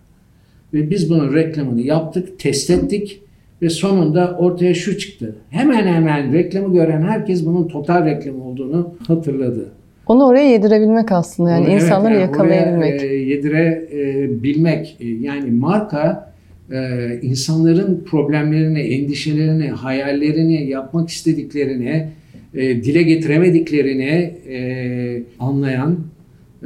Ve 0.73 0.89
biz 0.89 1.09
bunun 1.09 1.33
reklamını 1.33 1.81
yaptık, 1.81 2.39
test 2.39 2.69
ettik 2.69 3.21
ve 3.61 3.69
sonunda 3.69 4.37
ortaya 4.37 4.73
şu 4.73 4.97
çıktı. 4.97 5.35
Hemen 5.49 5.87
hemen 5.87 6.33
reklamı 6.33 6.73
gören 6.73 7.01
herkes 7.01 7.45
bunun 7.45 7.67
total 7.67 8.05
reklam 8.05 8.41
olduğunu 8.41 8.93
hatırladı. 9.07 9.71
Onu 10.07 10.25
oraya 10.25 10.51
yedirebilmek 10.51 11.11
aslında 11.11 11.51
yani 11.51 11.65
Onu, 11.65 11.73
insanları 11.73 12.13
evet, 12.13 12.21
yani 12.21 12.31
yakalayabilmek. 12.31 13.01
Oraya, 13.01 13.13
e, 13.13 13.15
yedirebilmek. 13.15 14.97
E, 14.99 15.07
yani 15.07 15.51
marka 15.51 16.33
e, 16.71 17.19
insanların 17.21 18.03
problemlerini, 18.05 18.79
endişelerini, 18.79 19.69
hayallerini, 19.69 20.69
yapmak 20.69 21.09
istediklerini 21.09 22.07
e, 22.53 22.83
dile 22.83 23.03
getiremediklerini 23.03 24.33
e, 24.49 25.23
anlayan, 25.39 25.97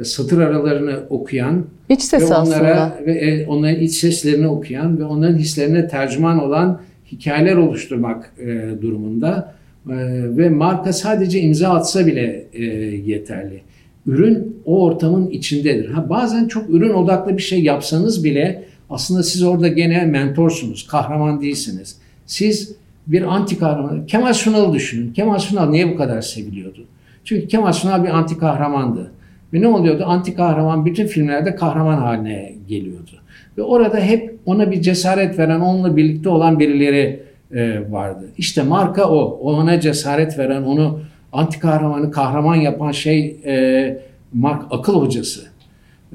satır 0.02 0.38
aralarını 0.38 0.96
okuyan 1.10 1.64
iç 1.88 2.02
ses 2.02 2.22
ve 2.22 2.34
onlara 2.34 2.80
aslında. 2.80 3.06
ve 3.06 3.12
e, 3.12 3.46
onların 3.46 3.80
iç 3.80 3.94
seslerini 3.94 4.48
okuyan 4.48 4.98
ve 4.98 5.04
onların 5.04 5.38
hislerine 5.38 5.88
tercüman 5.88 6.42
olan 6.42 6.80
hikayeler 7.12 7.56
oluşturmak 7.56 8.32
e, 8.38 8.70
durumunda 8.82 9.54
e, 9.86 9.94
ve 10.36 10.48
marka 10.48 10.92
sadece 10.92 11.40
imza 11.40 11.68
atsa 11.68 12.06
bile 12.06 12.46
e, 12.52 12.64
yeterli. 13.06 13.60
Ürün 14.06 14.56
o 14.64 14.84
ortamın 14.84 15.30
içindedir. 15.30 15.90
Ha, 15.90 16.10
bazen 16.10 16.48
çok 16.48 16.70
ürün 16.70 16.94
odaklı 16.94 17.36
bir 17.36 17.42
şey 17.42 17.62
yapsanız 17.62 18.24
bile 18.24 18.64
aslında 18.90 19.22
siz 19.22 19.42
orada 19.42 19.68
gene 19.68 20.04
mentorsunuz, 20.04 20.86
kahraman 20.86 21.40
değilsiniz. 21.40 21.98
Siz 22.26 22.76
bir 23.06 23.22
anti 23.22 23.58
kahraman. 23.58 24.06
Kemal 24.06 24.32
Sunal'ı 24.32 24.74
düşünün. 24.74 25.12
Kemal 25.12 25.38
Sunal 25.38 25.70
niye 25.70 25.92
bu 25.92 25.96
kadar 25.96 26.20
seviliyordu? 26.20 26.84
Çünkü 27.24 27.48
Kemal 27.48 27.72
Sunal 27.72 28.04
bir 28.04 28.08
anti 28.08 28.38
kahramandı. 28.38 29.12
Ve 29.52 29.60
ne 29.60 29.68
oluyordu? 29.68 30.04
Anti 30.06 30.34
kahraman 30.34 30.86
bütün 30.86 31.06
filmlerde 31.06 31.54
kahraman 31.54 31.98
haline 31.98 32.54
geliyordu. 32.68 33.10
Ve 33.58 33.62
orada 33.62 33.98
hep 33.98 34.35
ona 34.46 34.70
bir 34.70 34.82
cesaret 34.82 35.38
veren, 35.38 35.60
onunla 35.60 35.96
birlikte 35.96 36.28
olan 36.28 36.58
birileri 36.58 37.22
e, 37.54 37.92
vardı. 37.92 38.24
İşte 38.38 38.62
marka 38.62 39.08
o. 39.08 39.38
Ona 39.42 39.80
cesaret 39.80 40.38
veren, 40.38 40.62
onu 40.62 41.00
anti 41.32 41.58
kahramanı 41.58 42.10
kahraman 42.10 42.56
yapan 42.56 42.92
şey 42.92 43.36
e, 43.44 43.98
Mark 44.32 44.62
akıl 44.70 45.00
hocası. 45.00 45.40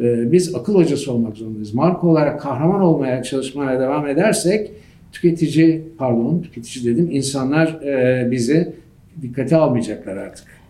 E, 0.01 0.31
biz 0.31 0.55
akıl 0.55 0.75
hocası 0.75 1.13
olmak 1.13 1.37
zorundayız. 1.37 1.73
Marka 1.73 2.07
olarak 2.07 2.41
kahraman 2.41 2.81
olmaya 2.81 3.23
çalışmaya 3.23 3.79
devam 3.79 4.07
edersek 4.07 4.71
tüketici, 5.11 5.83
pardon 5.97 6.41
tüketici 6.41 6.85
dedim, 6.85 7.09
insanlar 7.11 7.67
e, 7.67 8.31
bizi 8.31 8.73
dikkate 9.21 9.55
almayacaklar 9.55 10.17
artık. 10.17 10.60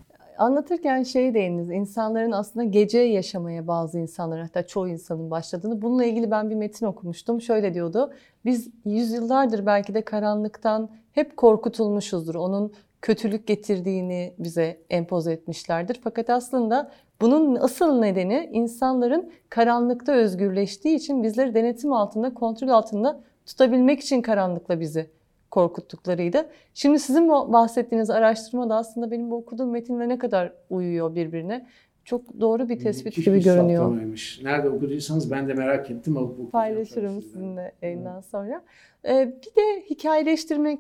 Anlatırken 0.42 1.04
şey 1.04 1.34
değindiniz, 1.34 1.70
insanların 1.70 2.32
aslında 2.32 2.64
gece 2.66 3.00
yaşamaya 3.00 3.68
bazı 3.68 4.00
insanlar 4.00 4.42
hatta 4.42 4.68
çoğu 4.68 4.88
insanın 4.88 5.32
başladığını. 5.32 5.82
Bununla 5.82 6.06
ilgili 6.06 6.32
ben 6.32 6.50
bir 6.50 6.56
metin 6.56 6.86
okumuştum. 6.86 7.42
Şöyle 7.42 7.74
diyordu, 7.74 8.14
biz 8.46 8.70
yüzyıllardır 8.86 9.66
belki 9.66 9.94
de 9.94 10.02
karanlıktan 10.02 10.90
hep 11.12 11.38
korkutulmuşuzdur. 11.38 12.36
Onun 12.36 12.74
kötülük 13.02 13.48
getirdiğini 13.48 14.34
bize 14.40 14.78
empoze 14.90 15.32
etmişlerdir. 15.32 16.00
Fakat 16.04 16.30
aslında 16.30 16.92
bunun 17.22 17.56
asıl 17.56 18.00
nedeni 18.00 18.50
insanların 18.54 19.32
karanlıkta 19.50 20.12
özgürleştiği 20.12 20.96
için 20.96 21.24
bizleri 21.24 21.54
denetim 21.54 21.94
altında, 21.94 22.34
kontrol 22.34 22.70
altında 22.70 23.20
tutabilmek 23.46 24.00
için 24.00 24.22
karanlıkla 24.22 24.80
bizi 24.80 25.10
korkuttuklarıydı. 25.52 26.50
Şimdi 26.74 27.00
sizin 27.00 27.30
bahsettiğiniz 27.30 28.10
araştırma 28.10 28.70
da 28.70 28.76
aslında 28.76 29.12
benim 29.12 29.32
bu 29.32 29.36
okuduğum 29.36 29.72
metinle 29.72 30.10
ne 30.10 30.18
kadar 30.18 30.54
uyuyor 30.70 31.16
birbirine. 31.16 31.66
Çok 32.06 32.40
doğru 32.40 32.70
bir 32.70 32.80
tespit 32.80 33.16
gibi 33.26 33.44
görünüyor. 33.44 33.98
Nerede 34.44 34.70
okuduysanız 34.70 35.32
ben 35.32 35.48
de 35.48 35.54
merak 35.54 35.92
ettim. 35.92 36.18
Alıp 36.18 36.52
Paylaşırım 36.52 37.22
sizinle. 37.22 37.72
yayından 37.82 38.22
sonra. 38.22 38.62
Ee, 39.06 39.34
bir 39.42 39.62
de 39.62 39.82
hikayeleştirme 39.90 40.78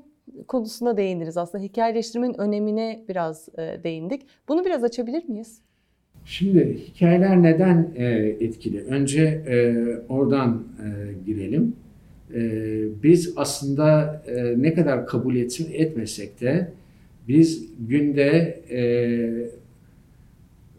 konusunda 0.47 0.97
değindiniz 0.97 1.37
aslında. 1.37 1.63
Hikayeleştirmenin 1.63 2.39
önemine 2.39 3.03
biraz 3.09 3.49
e, 3.57 3.83
değindik. 3.83 4.21
Bunu 4.47 4.65
biraz 4.65 4.83
açabilir 4.83 5.29
miyiz? 5.29 5.61
Şimdi 6.25 6.79
hikayeler 6.87 7.43
neden 7.43 7.91
e, 7.95 8.05
etkili? 8.39 8.83
Önce 8.83 9.23
e, 9.23 9.75
oradan 10.09 10.63
e, 10.79 11.13
girelim. 11.25 11.75
E, 12.35 12.41
biz 13.03 13.33
aslında 13.35 14.21
e, 14.27 14.61
ne 14.61 14.73
kadar 14.73 15.07
kabul 15.07 15.35
etsin 15.35 15.69
etmesek 15.73 16.41
de 16.41 16.71
biz 17.27 17.65
günde 17.79 18.61
e, 18.69 18.81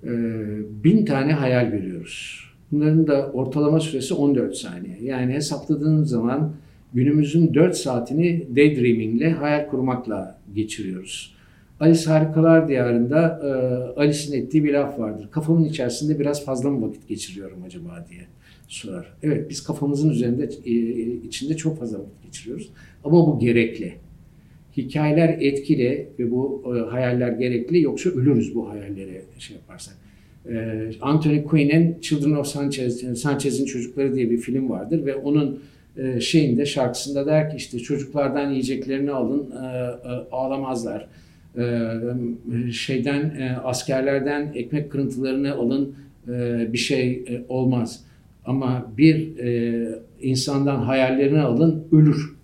e, 0.04 0.10
bin 0.84 1.04
tane 1.04 1.32
hayal 1.32 1.70
görüyoruz. 1.70 2.44
Bunların 2.72 3.06
da 3.06 3.30
ortalama 3.32 3.80
süresi 3.80 4.14
14 4.14 4.56
saniye. 4.56 4.96
Yani 5.02 5.32
hesapladığınız 5.32 6.10
zaman 6.10 6.52
günümüzün 6.94 7.54
4 7.54 7.76
saatini 7.76 8.46
daydreaming 8.56 9.16
ile 9.16 9.30
hayal 9.30 9.68
kurmakla 9.68 10.38
geçiriyoruz. 10.54 11.34
Alice 11.80 12.10
Harikalar 12.10 12.68
Diyarı'nda 12.68 13.40
Alice'in 13.96 14.42
ettiği 14.42 14.64
bir 14.64 14.72
laf 14.72 14.98
vardır. 14.98 15.28
Kafamın 15.30 15.64
içerisinde 15.64 16.18
biraz 16.18 16.44
fazla 16.44 16.70
mı 16.70 16.88
vakit 16.88 17.08
geçiriyorum 17.08 17.58
acaba 17.66 18.06
diye 18.10 18.22
sorar. 18.68 19.12
Evet 19.22 19.50
biz 19.50 19.64
kafamızın 19.64 20.10
üzerinde 20.10 20.48
e, 20.64 20.72
içinde 21.26 21.56
çok 21.56 21.78
fazla 21.78 21.98
vakit 21.98 22.22
geçiriyoruz. 22.24 22.70
Ama 23.04 23.26
bu 23.26 23.38
gerekli. 23.38 23.94
Hikayeler 24.76 25.28
etkili 25.28 26.08
ve 26.18 26.30
bu 26.30 26.62
e, 26.76 26.90
hayaller 26.90 27.32
gerekli 27.32 27.80
yoksa 27.80 28.10
ölürüz 28.10 28.54
bu 28.54 28.70
hayallere 28.70 29.22
şey 29.38 29.56
yaparsak. 29.56 29.94
E, 30.48 30.90
Anthony 31.00 31.44
Quinn'in 31.44 32.00
Children 32.00 32.32
of 32.32 32.46
Sanchez, 32.46 33.20
Sanchez'in 33.20 33.64
Çocukları 33.64 34.14
diye 34.14 34.30
bir 34.30 34.38
film 34.38 34.70
vardır 34.70 35.06
ve 35.06 35.14
onun 35.14 35.60
şeyinde 36.20 36.66
şarkısında 36.66 37.26
der 37.26 37.50
ki 37.50 37.56
işte 37.56 37.78
çocuklardan 37.78 38.50
yiyeceklerini 38.50 39.10
alın 39.10 39.50
ağlamazlar. 40.32 41.08
Şeyden 42.72 43.52
askerlerden 43.64 44.52
ekmek 44.54 44.92
kırıntılarını 44.92 45.54
alın 45.54 45.94
bir 46.72 46.78
şey 46.78 47.24
olmaz. 47.48 48.04
Ama 48.46 48.92
bir 48.98 49.38
e, 49.38 49.88
insandan 50.22 50.76
hayallerini 50.76 51.40
alın 51.40 51.84
ölür. 51.92 52.36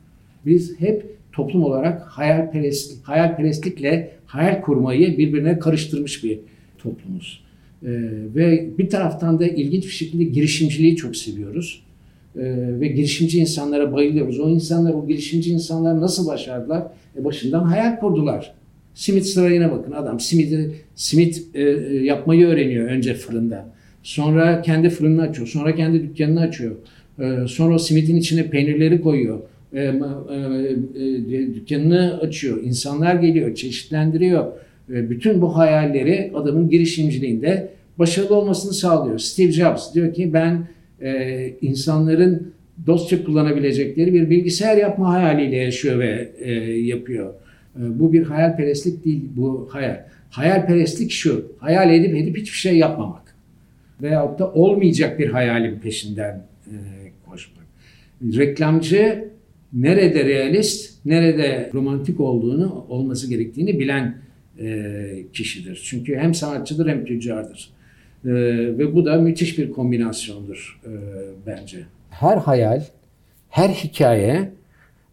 Biz 0.47 0.81
hep 0.81 1.07
toplum 1.33 1.65
olarak 1.65 2.03
hayalperest, 2.03 3.05
hayalperestlikle 3.05 4.11
hayal 4.27 4.61
kurmayı 4.61 5.19
birbirine 5.19 5.59
karıştırmış 5.59 6.25
bir 6.25 6.39
toplumuz. 6.79 7.45
E, 7.83 7.91
ve 8.35 8.69
bir 8.79 8.91
taraftan 8.91 9.41
da 9.41 9.47
ilginç 9.47 9.85
bir 9.85 9.91
şekilde 9.91 10.25
girişimciliği 10.25 10.97
çok 10.97 11.17
seviyoruz. 11.17 11.83
E, 12.37 12.43
ve 12.81 12.89
girişimci 12.89 13.39
insanlara 13.39 13.93
bayılıyoruz. 13.93 14.41
O 14.41 14.49
insanlar, 14.49 14.95
o 14.95 15.07
girişimci 15.07 15.51
insanlar 15.53 16.01
nasıl 16.01 16.27
başardılar? 16.27 16.83
E, 17.17 17.25
başından 17.25 17.65
hayal 17.65 18.01
kurdular. 18.01 18.55
Simit 18.95 19.27
sırayına 19.27 19.73
bakın. 19.73 19.93
Adam 19.93 20.21
simidi, 20.21 20.75
simit 20.95 21.47
e, 21.55 21.63
yapmayı 22.03 22.47
öğreniyor 22.47 22.89
önce 22.89 23.15
fırında. 23.15 23.78
Sonra 24.03 24.63
kendi 24.63 24.91
fırını 24.91 25.23
açıyor. 25.23 25.49
Sonra 25.49 25.75
kendi 25.75 26.03
dükkanını 26.03 26.41
açıyor. 26.41 26.75
E, 27.19 27.47
sonra 27.47 27.75
o 27.75 27.79
simitin 27.79 28.17
içine 28.17 28.51
peynirleri 28.51 29.01
koyuyor. 29.01 29.39
E, 29.73 29.81
e, 29.81 29.85
e, 29.85 31.55
dükkanını 31.55 32.19
açıyor. 32.21 32.63
İnsanlar 32.63 33.15
geliyor, 33.15 33.55
çeşitlendiriyor. 33.55 34.47
E, 34.91 35.11
bütün 35.11 35.41
bu 35.41 35.57
hayalleri 35.57 36.33
adamın 36.35 36.71
girişimciliğinde 36.71 37.69
başarılı 37.99 38.35
olmasını 38.35 38.73
sağlıyor. 38.73 39.19
Steve 39.19 39.53
Jobs 39.53 39.95
diyor 39.95 40.15
ki 40.15 40.33
ben 40.33 40.69
e, 41.03 41.53
insanların 41.61 42.53
dostça 42.87 43.25
kullanabilecekleri 43.25 44.15
bir 44.15 44.31
bilgisayar 44.31 44.77
yapma 44.77 45.13
hayaliyle 45.13 45.57
yaşıyor 45.57 45.99
ve 45.99 46.31
yapıyor. 46.77 47.35
E, 47.77 47.99
bu 48.01 48.13
bir 48.13 48.23
hayalperestlik 48.23 49.05
değil, 49.05 49.25
bu 49.37 49.69
hayal. 49.71 50.01
Hayalperestlik 50.31 51.11
şu, 51.11 51.53
hayal 51.59 51.95
edip 51.95 52.15
edip 52.17 52.37
hiçbir 52.37 52.57
şey 52.57 52.79
yapmamak. 52.79 53.28
Veyahut 54.03 54.39
da 54.39 54.53
olmayacak 54.53 55.19
bir 55.19 55.29
hayalin 55.31 55.79
peşinden 55.79 56.47
e, 56.67 56.75
koşmak. 57.27 57.65
Reklamcı 58.23 59.29
nerede 59.73 60.25
realist, 60.25 61.07
nerede 61.07 61.71
romantik 61.75 62.21
olduğunu, 62.21 62.87
olması 62.89 63.31
gerektiğini 63.31 63.79
bilen 63.79 64.17
e, 64.61 65.25
kişidir. 65.33 65.83
Çünkü 65.85 66.17
hem 66.17 66.35
sanatçıdır 66.35 66.89
hem 66.89 67.05
tüccardır. 67.05 67.71
E, 68.25 68.31
ve 68.79 68.95
bu 68.95 69.05
da 69.05 69.17
müthiş 69.17 69.59
bir 69.59 69.73
kombinasyondur 69.73 70.81
e, 70.85 70.91
bence. 71.47 71.79
Her 72.11 72.37
hayal, 72.37 72.83
her 73.51 73.69
hikaye 73.69 74.51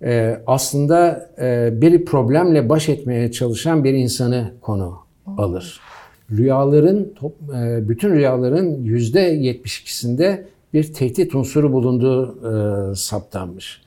e, 0.03 0.39
aslında 0.47 1.29
e, 1.41 1.69
bir 1.81 2.05
problemle 2.05 2.69
baş 2.69 2.89
etmeye 2.89 3.31
çalışan 3.31 3.83
bir 3.83 3.93
insanı 3.93 4.53
konu 4.61 4.97
alır. 5.37 5.79
Rüyaların, 6.31 7.13
e, 7.55 7.89
bütün 7.89 8.09
rüyaların 8.09 8.83
yüzde 8.83 9.35
72'sinde 9.35 10.43
bir 10.73 10.93
tehdit 10.93 11.35
unsuru 11.35 11.73
bulunduğu 11.73 12.37
e, 12.91 12.95
saptanmış. 12.95 13.81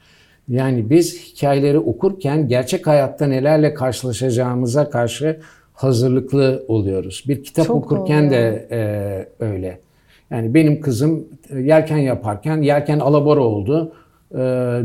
Yani 0.48 0.90
biz 0.90 1.32
hikayeleri 1.32 1.78
okurken 1.78 2.48
gerçek 2.48 2.86
hayatta 2.86 3.26
nelerle 3.26 3.74
karşılaşacağımıza 3.74 4.90
karşı 4.90 5.40
hazırlıklı 5.72 6.64
oluyoruz. 6.68 7.24
Bir 7.28 7.42
kitap 7.42 7.66
Çok 7.66 7.76
okurken 7.76 8.24
doğru. 8.24 8.30
de 8.30 8.68
e, 8.70 9.44
öyle. 9.44 9.78
Yani 10.30 10.54
benim 10.54 10.80
kızım 10.80 11.28
yelken 11.60 11.98
yaparken 11.98 12.62
yelken 12.62 12.98
alabora 12.98 13.40
oldu. 13.40 13.92
E, 14.34 14.38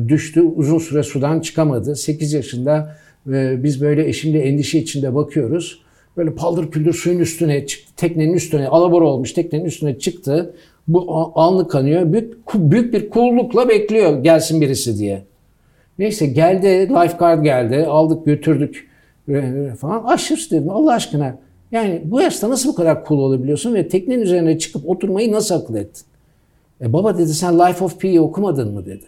düştü. 0.07 0.41
Uzun 0.41 0.77
süre 0.77 1.03
sudan 1.03 1.39
çıkamadı. 1.39 1.95
8 1.95 2.33
yaşında 2.33 2.95
e, 3.27 3.63
biz 3.63 3.81
böyle 3.81 4.07
eşimle 4.07 4.39
endişe 4.39 4.79
içinde 4.79 5.15
bakıyoruz. 5.15 5.82
Böyle 6.17 6.33
paldır 6.35 6.71
küldür 6.71 6.93
suyun 6.93 7.19
üstüne 7.19 7.65
çıktı. 7.65 7.91
Teknenin 7.97 8.33
üstüne 8.33 8.67
alabora 8.67 9.05
olmuş 9.05 9.33
teknenin 9.33 9.65
üstüne 9.65 9.99
çıktı. 9.99 10.55
Bu 10.87 11.15
a- 11.15 11.41
alnı 11.45 11.67
kanıyor. 11.67 12.13
Büyük, 12.13 12.53
büyük 12.53 12.93
bir 12.93 13.09
kullukla 13.09 13.69
bekliyor 13.69 14.23
gelsin 14.23 14.61
birisi 14.61 14.97
diye. 14.97 15.23
Neyse 15.99 16.25
geldi, 16.25 16.67
lifeguard 16.89 17.43
geldi, 17.43 17.85
aldık 17.85 18.25
götürdük 18.25 18.89
e, 19.29 19.41
falan. 19.79 20.03
Aşırı 20.03 20.51
dedim 20.51 20.69
Allah 20.69 20.93
aşkına. 20.93 21.37
Yani 21.71 22.01
bu 22.05 22.21
yaşta 22.21 22.49
nasıl 22.49 22.69
bu 22.69 22.75
kadar 22.75 23.05
cool 23.07 23.19
olabiliyorsun 23.19 23.73
ve 23.73 23.87
teknenin 23.87 24.21
üzerine 24.21 24.57
çıkıp 24.57 24.89
oturmayı 24.89 25.31
nasıl 25.31 25.55
akıl 25.55 25.75
ettin? 25.75 26.03
E 26.81 26.93
baba 26.93 27.17
dedi 27.17 27.33
sen 27.33 27.59
Life 27.59 27.85
of 27.85 27.99
Pi'yi 27.99 28.21
okumadın 28.21 28.73
mı 28.73 28.85
dedi. 28.85 29.05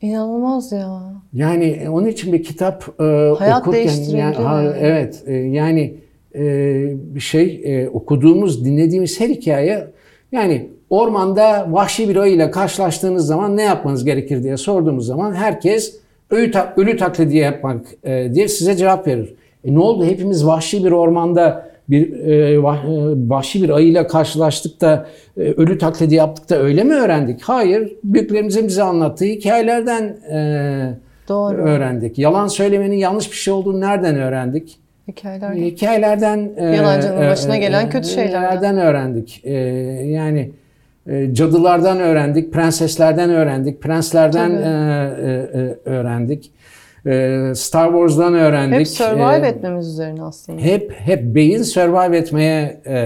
İnanılmaz 0.00 0.72
ya. 0.72 1.00
Yani 1.32 1.64
e, 1.64 1.88
onun 1.88 2.06
için 2.06 2.32
bir 2.32 2.42
kitap 2.42 2.84
e, 3.00 3.02
Hayat 3.38 3.60
okurken 3.62 4.16
yani, 4.16 4.34
ha, 4.34 4.62
yani. 4.62 4.76
evet 4.80 5.22
e, 5.26 5.34
yani 5.34 5.94
e, 6.34 6.44
bir 7.14 7.20
şey 7.20 7.60
e, 7.64 7.88
okuduğumuz, 7.88 8.64
dinlediğimiz 8.64 9.20
her 9.20 9.28
hikaye 9.28 9.86
yani 10.32 10.68
ormanda 10.90 11.66
vahşi 11.70 12.08
bir 12.08 12.16
ayıyla 12.16 12.50
karşılaştığınız 12.50 13.26
zaman 13.26 13.56
ne 13.56 13.62
yapmanız 13.62 14.04
gerekir 14.04 14.42
diye 14.42 14.56
sorduğumuz 14.56 15.06
zaman 15.06 15.34
herkes 15.34 15.96
ölü, 16.30 16.50
ta- 16.50 16.74
ölü 16.76 16.96
taklidi 16.96 17.36
yapmak 17.36 17.86
e, 18.04 18.34
diye 18.34 18.48
size 18.48 18.76
cevap 18.76 19.06
verir. 19.06 19.34
E 19.64 19.74
ne 19.74 19.78
oldu? 19.78 20.04
Hepimiz 20.04 20.46
vahşi 20.46 20.84
bir 20.84 20.92
ormanda 20.92 21.68
bir 21.90 22.12
e, 22.12 22.52
e, 22.52 22.62
vahşi 23.28 23.62
bir 23.62 23.70
ayıyla 23.70 24.06
karşılaştık 24.06 24.80
da 24.80 25.06
e, 25.36 25.40
ölü 25.40 25.78
taklidi 25.78 26.14
yaptık 26.14 26.50
da 26.50 26.58
öyle 26.58 26.84
mi 26.84 26.94
öğrendik? 26.94 27.42
Hayır. 27.42 27.92
Büyüklerimizin 28.04 28.66
bize 28.66 28.82
anlattığı 28.82 29.24
hikayelerden 29.24 30.02
e, 30.32 30.94
Doğru. 31.28 31.56
öğrendik. 31.56 32.18
Yalan 32.18 32.46
söylemenin 32.46 32.96
yanlış 32.96 33.30
bir 33.30 33.36
şey 33.36 33.54
olduğunu 33.54 33.80
nereden 33.80 34.16
öğrendik? 34.16 34.78
Hikayeler. 35.08 35.52
Hikayelerden 35.52 36.50
e, 36.56 36.64
Yalancının 36.64 37.20
başına 37.20 37.56
gelen 37.56 37.90
kötü 37.90 38.08
şeylerden. 38.08 38.78
Öğrendik? 38.78 39.40
E, 39.44 39.54
yani 40.04 40.50
e, 41.06 41.34
cadılardan 41.34 42.00
öğrendik, 42.00 42.52
prenseslerden 42.52 43.30
öğrendik, 43.30 43.80
prenslerden 43.80 44.50
e, 44.50 44.58
e, 44.60 45.60
e, 45.60 45.90
öğrendik. 45.90 46.50
E, 47.06 47.52
Star 47.54 47.86
Wars'dan 47.88 48.34
öğrendik. 48.34 48.78
Hep 48.78 48.88
survive 48.88 49.46
E, 49.46 49.50
etmemiz 49.50 49.88
üzerine 49.88 50.22
aslında. 50.22 50.60
hep 50.60 50.92
hep 50.92 51.22
beyin 51.34 51.62
survive 51.62 52.16
etmeye 52.16 52.80
e, 52.86 52.96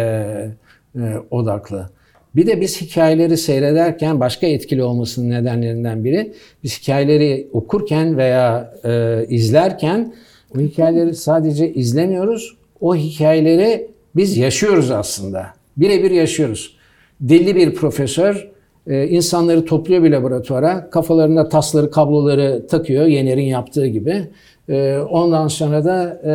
e, 0.97 1.01
odaklı. 1.31 1.91
Bir 2.37 2.47
de 2.47 2.61
biz 2.61 2.81
hikayeleri 2.81 3.37
seyrederken 3.37 4.21
başka 4.21 4.47
etkili 4.47 4.83
olmasının 4.83 5.31
nedenlerinden 5.31 6.05
biri 6.05 6.33
biz 6.65 6.81
hikayeleri 6.81 7.49
okurken 7.53 8.17
veya 8.17 8.75
e, 8.85 9.25
izlerken 9.29 10.15
o 10.57 10.61
hikayeleri 10.61 11.15
sadece 11.15 11.73
izlemiyoruz. 11.73 12.57
O 12.81 12.97
hikayeleri 12.97 13.91
biz 14.17 14.37
yaşıyoruz 14.37 14.91
aslında. 14.91 15.47
Birebir 15.77 16.11
yaşıyoruz. 16.11 16.77
Deli 17.21 17.57
bir 17.57 17.75
profesör 17.75 18.52
e, 18.87 19.09
insanları 19.09 19.65
topluyor 19.65 20.03
bir 20.03 20.11
laboratuvara. 20.11 20.91
Kafalarına 20.91 21.49
tasları, 21.49 21.91
kabloları 21.91 22.67
takıyor 22.67 23.07
Yener'in 23.07 23.43
yaptığı 23.43 23.87
gibi. 23.87 24.23
E, 24.69 24.99
ondan 24.99 25.49
sonra 25.49 25.85
da 25.85 26.21
e, 26.25 26.33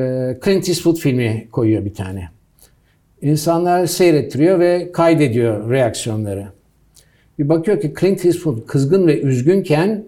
e, 0.00 0.36
Clint 0.44 0.68
Eastwood 0.68 0.96
filmi 0.96 1.48
koyuyor 1.52 1.84
bir 1.84 1.94
tane. 1.94 2.28
İnsanlar 3.22 3.86
seyrettiriyor 3.86 4.60
ve 4.60 4.92
kaydediyor 4.92 5.70
reaksiyonları. 5.70 6.46
Bir 7.38 7.48
bakıyor 7.48 7.80
ki 7.80 7.94
Clint 8.00 8.24
Eastwood 8.24 8.66
kızgın 8.66 9.06
ve 9.06 9.20
üzgünken 9.20 10.04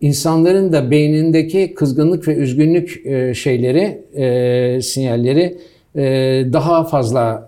insanların 0.00 0.72
da 0.72 0.90
beynindeki 0.90 1.74
kızgınlık 1.74 2.28
ve 2.28 2.34
üzgünlük 2.34 3.06
e, 3.06 3.34
şeyleri, 3.34 4.02
sinyalleri 4.82 5.58
daha 6.52 6.84
fazla 6.84 7.46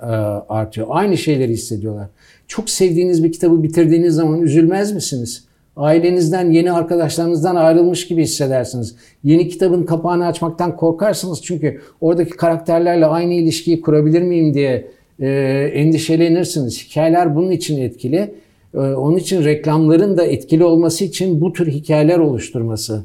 artıyor. 0.48 0.86
Aynı 0.90 1.18
şeyleri 1.18 1.52
hissediyorlar. 1.52 2.06
Çok 2.48 2.70
sevdiğiniz 2.70 3.24
bir 3.24 3.32
kitabı 3.32 3.62
bitirdiğiniz 3.62 4.14
zaman 4.14 4.40
üzülmez 4.42 4.92
misiniz? 4.92 5.44
Ailenizden, 5.76 6.50
yeni 6.50 6.72
arkadaşlarınızdan 6.72 7.56
ayrılmış 7.56 8.08
gibi 8.08 8.22
hissedersiniz. 8.22 8.96
Yeni 9.24 9.48
kitabın 9.48 9.82
kapağını 9.82 10.26
açmaktan 10.26 10.76
korkarsınız 10.76 11.42
çünkü 11.42 11.80
oradaki 12.00 12.30
karakterlerle 12.30 13.06
aynı 13.06 13.34
ilişkiyi 13.34 13.80
kurabilir 13.80 14.22
miyim 14.22 14.54
diye 14.54 14.86
e, 15.20 15.28
endişelenirsiniz. 15.74 16.84
Hikayeler 16.88 17.36
bunun 17.36 17.50
için 17.50 17.82
etkili. 17.82 18.34
E, 18.74 18.78
onun 18.78 19.16
için 19.16 19.44
reklamların 19.44 20.16
da 20.16 20.24
etkili 20.24 20.64
olması 20.64 21.04
için 21.04 21.40
bu 21.40 21.52
tür 21.52 21.66
hikayeler 21.72 22.18
oluşturması 22.18 23.02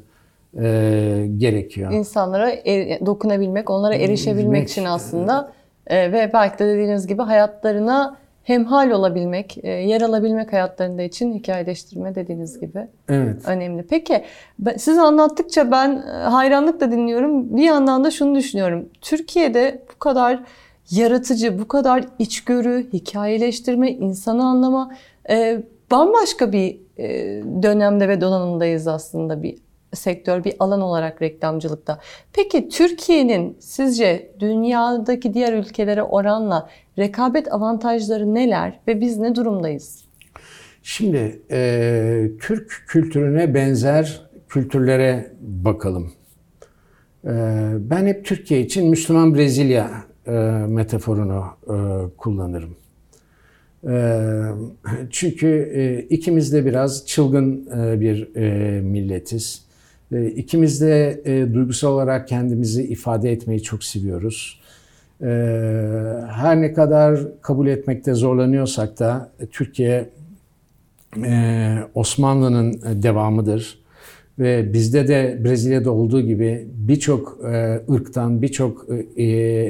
e, 0.61 1.27
gerekiyor. 1.37 1.91
İnsanlara 1.91 2.49
er- 2.49 3.05
dokunabilmek, 3.05 3.69
onlara 3.69 3.95
erişebilmek 3.95 4.45
Bilmek. 4.45 4.69
için 4.69 4.85
aslında 4.85 5.51
e, 5.87 6.11
ve 6.11 6.31
belki 6.33 6.59
de 6.59 6.67
dediğiniz 6.67 7.07
gibi 7.07 7.21
hayatlarına 7.21 8.17
hemhal 8.43 8.89
olabilmek, 8.91 9.57
e, 9.63 9.69
yer 9.69 10.01
alabilmek 10.01 10.53
hayatlarında 10.53 11.01
için 11.01 11.33
hikayeleştirme 11.33 12.15
dediğiniz 12.15 12.59
gibi 12.59 12.87
Evet. 13.09 13.41
önemli. 13.47 13.83
Peki 13.89 14.23
ben- 14.59 14.77
siz 14.77 14.97
anlattıkça 14.97 15.71
ben 15.71 15.95
e, 15.95 16.11
hayranlıkla 16.11 16.91
dinliyorum. 16.91 17.57
Bir 17.57 17.63
yandan 17.63 18.03
da 18.03 18.11
şunu 18.11 18.35
düşünüyorum. 18.35 18.89
Türkiye'de 19.01 19.83
bu 19.95 19.99
kadar 19.99 20.39
yaratıcı, 20.91 21.59
bu 21.59 21.67
kadar 21.67 22.05
içgörü, 22.19 22.87
hikayeleştirme, 22.93 23.91
insanı 23.91 24.45
anlama 24.45 24.91
e, 25.29 25.63
bambaşka 25.91 26.51
bir 26.51 26.77
e, 26.97 27.07
dönemde 27.63 28.07
ve 28.07 28.21
donanımdayız 28.21 28.87
aslında 28.87 29.43
bir 29.43 29.57
sektör, 29.93 30.43
bir 30.43 30.53
alan 30.59 30.81
olarak 30.81 31.21
reklamcılıkta. 31.21 31.99
Peki 32.33 32.69
Türkiye'nin 32.69 33.57
sizce 33.59 34.31
dünyadaki 34.39 35.33
diğer 35.33 35.53
ülkelere 35.53 36.03
oranla 36.03 36.69
rekabet 36.97 37.53
avantajları 37.53 38.33
neler 38.35 38.79
ve 38.87 39.01
biz 39.01 39.17
ne 39.17 39.35
durumdayız? 39.35 40.05
Şimdi 40.83 41.41
e, 41.51 42.31
Türk 42.41 42.83
kültürüne 42.87 43.53
benzer 43.53 44.21
kültürlere 44.49 45.31
bakalım. 45.41 46.11
E, 47.25 47.31
ben 47.79 48.05
hep 48.05 48.25
Türkiye 48.25 48.61
için 48.61 48.89
Müslüman 48.89 49.35
Brezilya 49.35 49.91
e, 50.27 50.31
metaforunu 50.67 51.45
e, 51.63 51.75
kullanırım. 52.17 52.75
E, 53.87 54.21
çünkü 55.09 55.71
e, 55.73 56.01
ikimiz 56.15 56.53
de 56.53 56.65
biraz 56.65 57.05
çılgın 57.05 57.69
e, 57.77 57.99
bir 57.99 58.35
milletiz. 58.81 59.68
E, 60.11 60.47
de 60.81 61.21
e, 61.25 61.53
duygusal 61.53 61.91
olarak 61.91 62.27
kendimizi 62.27 62.83
ifade 62.83 63.31
etmeyi 63.31 63.63
çok 63.63 63.83
seviyoruz. 63.83 64.59
E, 65.21 65.25
her 66.31 66.61
ne 66.61 66.73
kadar 66.73 67.19
kabul 67.41 67.67
etmekte 67.67 68.13
zorlanıyorsak 68.13 68.99
da 68.99 69.31
e, 69.39 69.45
Türkiye 69.45 70.09
ee, 71.17 71.77
Osmanlı'nın 71.93 72.81
devamıdır. 73.03 73.79
Ve 74.39 74.73
bizde 74.73 75.07
de 75.07 75.39
Brezilya'da 75.43 75.91
olduğu 75.91 76.21
gibi 76.21 76.67
birçok 76.73 77.39
e, 77.45 77.81
ırktan, 77.91 78.41
birçok 78.41 78.87
e, 79.17 79.23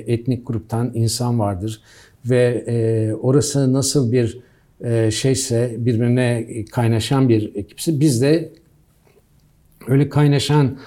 etnik 0.07 0.47
gruptan 0.47 0.91
insan 0.93 1.39
vardır. 1.39 1.81
Ve 2.25 2.63
e, 2.67 3.13
orası 3.13 3.73
nasıl 3.73 4.11
bir 4.11 4.39
e, 4.83 5.11
şeyse 5.11 5.75
birbirine 5.77 6.47
kaynaşan 6.71 7.29
bir 7.29 7.55
ekipse 7.55 7.99
biz 7.99 8.21
de 8.21 8.49
öyle 9.89 10.09
kaynaşan 10.09 10.77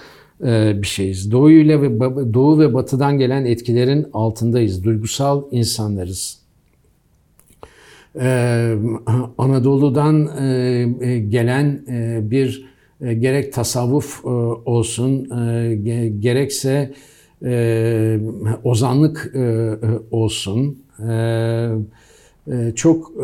e, 0.43 0.81
bir 0.81 0.87
şeyiz. 0.87 1.31
Doğuyla 1.31 1.81
ve 1.81 1.99
Doğu 2.33 2.59
ve 2.59 2.73
Batı'dan 2.73 3.17
gelen 3.17 3.45
etkilerin 3.45 4.07
altındayız. 4.13 4.83
Duygusal 4.83 5.43
insanlarız. 5.51 6.43
Ee, 8.19 8.75
Anadolu'dan 9.37 10.29
e, 10.39 10.45
e, 11.01 11.19
gelen 11.19 11.83
e, 11.87 12.19
bir 12.31 12.65
e, 13.01 13.13
gerek 13.13 13.53
tasavvuf 13.53 14.25
e, 14.25 14.27
olsun 14.29 15.25
e, 15.25 15.33
ge- 15.73 16.19
gerekse 16.19 16.93
e, 17.45 18.19
ozanlık 18.63 19.31
e, 19.35 19.39
e, 19.39 19.77
olsun 20.11 20.83
e, 21.09 21.13
e, 22.47 22.71
çok 22.75 23.11
e, 23.17 23.23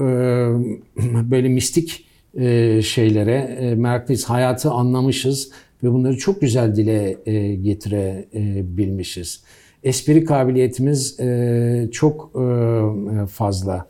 böyle 1.32 1.50
mistik 1.50 2.06
e, 2.34 2.82
şeylere 2.82 3.58
e, 3.60 3.76
meraklıyız. 3.76 4.26
Hayatı 4.26 4.72
anlamışız 4.72 5.52
ve 5.84 5.94
bunları 5.94 6.18
çok 6.18 6.42
güzel 6.42 6.76
dile 6.76 7.18
e, 7.26 7.56
getirebilmişiz. 7.56 9.44
Espri 9.84 10.26
kabiliyetimiz 10.26 11.20
e, 11.20 11.90
çok 11.92 12.32
e, 12.36 13.26
fazla. 13.26 13.90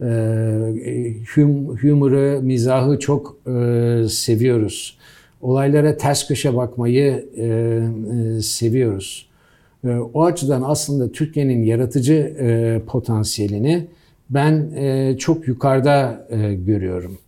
Ee, 0.00 0.06
hum, 1.34 1.76
humor'ı, 1.76 2.40
mizahı 2.42 2.98
çok 2.98 3.36
e, 3.46 4.08
seviyoruz. 4.08 4.98
Olaylara 5.40 5.96
ters 5.96 6.28
köşe 6.28 6.56
bakmayı 6.56 7.28
e, 7.36 7.44
e, 7.46 8.42
seviyoruz. 8.42 9.28
E, 9.84 9.88
o 9.88 10.24
açıdan 10.24 10.62
aslında 10.66 11.12
Türkiye'nin 11.12 11.62
yaratıcı 11.62 12.14
e, 12.14 12.80
potansiyelini 12.86 13.86
ben 14.30 14.70
e, 14.76 15.16
çok 15.18 15.48
yukarıda 15.48 16.26
e, 16.30 16.54
görüyorum. 16.54 17.18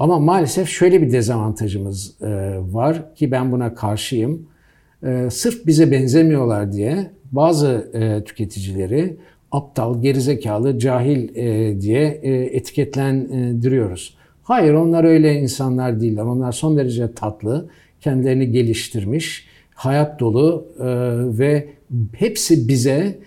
Ama 0.00 0.18
maalesef 0.18 0.68
şöyle 0.68 1.02
bir 1.02 1.12
dezavantajımız 1.12 2.22
e, 2.22 2.26
var 2.60 3.14
ki 3.14 3.30
ben 3.30 3.52
buna 3.52 3.74
karşıyım. 3.74 4.46
E, 5.06 5.28
sırf 5.30 5.66
bize 5.66 5.90
benzemiyorlar 5.90 6.72
diye 6.72 7.10
bazı 7.32 7.90
e, 7.94 8.24
tüketicileri 8.24 9.16
aptal, 9.52 10.02
gerizekalı, 10.02 10.78
cahil 10.78 11.34
diye 11.80 12.06
etiketlendiriyoruz. 12.52 14.16
Hayır 14.42 14.74
onlar 14.74 15.04
öyle 15.04 15.34
insanlar 15.34 16.00
değiller. 16.00 16.22
Onlar 16.22 16.52
son 16.52 16.76
derece 16.76 17.14
tatlı, 17.14 17.68
kendilerini 18.00 18.50
geliştirmiş, 18.50 19.46
hayat 19.74 20.20
dolu 20.20 20.66
ve 21.38 21.68
hepsi 22.12 22.68
bize 22.68 23.18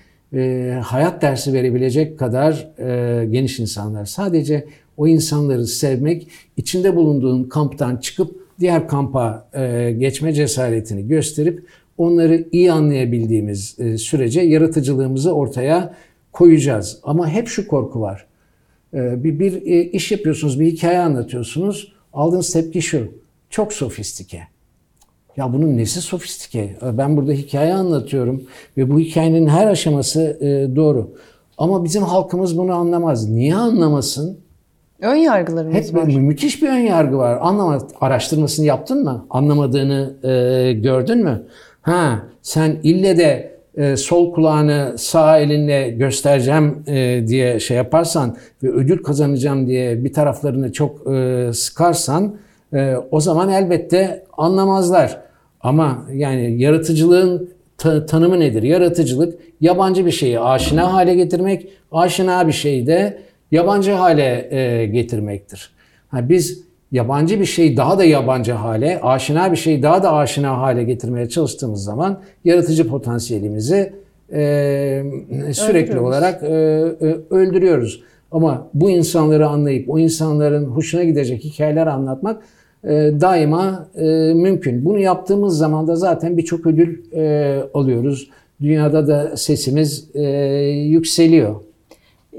hayat 0.82 1.22
dersi 1.22 1.54
verebilecek 1.54 2.20
kadar 2.20 2.74
geniş 3.32 3.60
insanlar. 3.60 4.06
Sadece 4.06 4.66
o 4.98 5.08
insanları 5.08 5.68
sevmek, 5.68 6.28
içinde 6.58 6.96
bulunduğun 6.96 7.44
kamptan 7.44 7.98
çıkıp 7.98 8.44
diğer 8.60 8.88
kampa 8.88 9.50
e, 9.54 9.92
geçme 9.92 10.34
cesaretini 10.34 11.08
gösterip 11.08 11.66
onları 11.98 12.48
iyi 12.52 12.72
anlayabildiğimiz 12.72 13.80
e, 13.80 13.98
sürece 13.98 14.42
yaratıcılığımızı 14.42 15.32
ortaya 15.32 15.96
koyacağız. 16.32 17.00
Ama 17.04 17.30
hep 17.30 17.48
şu 17.48 17.68
korku 17.68 18.02
var. 18.02 18.26
E, 18.94 19.24
bir, 19.24 19.40
bir 19.40 19.54
e, 19.66 19.84
iş 19.84 20.12
yapıyorsunuz, 20.12 20.60
bir 20.60 20.66
hikaye 20.66 21.00
anlatıyorsunuz. 21.00 21.94
Aldığınız 22.14 22.54
tepki 22.54 22.82
şu. 22.82 23.12
Çok 23.50 23.74
sofistike. 23.74 24.42
Ya 25.38 25.54
bunun 25.54 25.78
nesi 25.78 26.02
sofistike? 26.02 26.78
Ben 26.82 27.18
burada 27.18 27.32
hikaye 27.32 27.74
anlatıyorum 27.74 28.44
ve 28.78 28.92
bu 28.92 29.00
hikayenin 29.00 29.48
her 29.48 29.68
aşaması 29.68 30.38
e, 30.42 30.76
doğru. 30.76 31.14
Ama 31.58 31.84
bizim 31.84 32.04
halkımız 32.04 32.58
bunu 32.58 32.74
anlamaz. 32.74 33.30
Niye 33.30 33.56
anlamasın? 33.56 34.43
Ön 35.02 35.16
yargılarımız 35.16 35.76
Hep 35.76 35.96
var. 35.96 36.04
mü- 36.04 36.20
müthiş 36.20 36.62
bir 36.64 36.70
ön 36.70 36.78
yargı 36.78 37.18
var. 37.18 37.38
Anlama 37.42 37.78
araştırmasını 38.02 38.66
yaptın 38.66 39.04
mı? 39.04 39.26
Anlamadığını 39.30 40.14
e, 40.24 40.74
gördün 40.74 41.24
mü? 41.24 41.44
Ha, 41.82 42.20
sen 42.42 42.78
ille 42.84 43.18
de 43.18 43.54
e, 43.78 43.96
sol 43.98 44.34
kulağını 44.34 44.94
sağ 44.98 45.40
elinle 45.40 45.90
göstereceğim 45.90 46.84
e, 46.88 47.24
diye 47.28 47.60
şey 47.60 47.78
yaparsan 47.78 48.38
ve 48.64 48.70
ödül 48.72 49.04
kazanacağım 49.04 49.68
diye 49.68 50.04
bir 50.04 50.14
taraflarını 50.14 50.72
çok 50.72 51.12
e, 51.14 51.50
sıkarsan 51.54 52.36
e, 52.74 52.96
o 53.12 53.20
zaman 53.20 53.50
elbette 53.50 54.24
anlamazlar. 54.38 55.20
Ama 55.62 56.06
yani 56.14 56.62
yaratıcılığın 56.62 57.50
ta- 57.78 58.06
tanımı 58.06 58.40
nedir? 58.40 58.64
Yaratıcılık 58.64 59.40
yabancı 59.62 60.06
bir 60.06 60.12
şeyi 60.12 60.40
aşina 60.40 60.94
hale 60.94 61.16
getirmek, 61.16 61.68
aşina 61.92 62.48
bir 62.48 62.52
şeyi 62.54 62.88
de 62.88 63.20
yabancı 63.54 63.92
hale 63.92 64.48
e, 64.52 64.86
getirmektir. 64.86 65.70
Ha, 66.08 66.30
biz 66.30 66.64
yabancı 66.92 67.40
bir 67.40 67.46
şeyi 67.46 67.78
daha 67.78 67.98
da 67.98 68.04
yabancı 68.04 68.52
hale, 68.52 69.00
aşina 69.02 69.52
bir 69.52 69.58
şeyi 69.58 69.84
daha 69.84 70.04
da 70.04 70.14
aşina 70.14 70.58
hale 70.58 70.84
getirmeye 70.84 71.30
çalıştığımız 71.30 71.84
zaman 71.84 72.22
yaratıcı 72.46 72.88
potansiyelimizi 72.88 73.94
e, 74.34 75.04
sürekli 75.54 75.92
Öldürüyoruz. 75.92 76.08
olarak 76.08 76.44
e, 76.44 76.48
e, 76.48 77.18
öldürüyoruz. 77.30 78.04
Ama 78.32 78.68
bu 78.74 78.90
insanları 78.90 79.48
anlayıp 79.48 79.90
o 79.90 80.00
insanların 80.00 80.66
hoşuna 80.66 81.04
gidecek 81.04 81.44
hikayeler 81.44 81.88
anlatmak 81.88 82.44
e, 82.84 82.90
daima 83.22 83.88
e, 83.96 84.04
mümkün. 84.34 84.86
Bunu 84.86 85.00
yaptığımız 85.00 85.58
zaman 85.58 85.88
da 85.88 85.96
zaten 85.96 86.38
birçok 86.38 86.68
ödül 86.68 87.14
e, 87.16 87.64
alıyoruz. 87.74 88.30
Dünyada 88.62 89.08
da 89.08 89.38
sesimiz 89.38 90.10
e, 90.14 90.22
yükseliyor. 90.68 91.56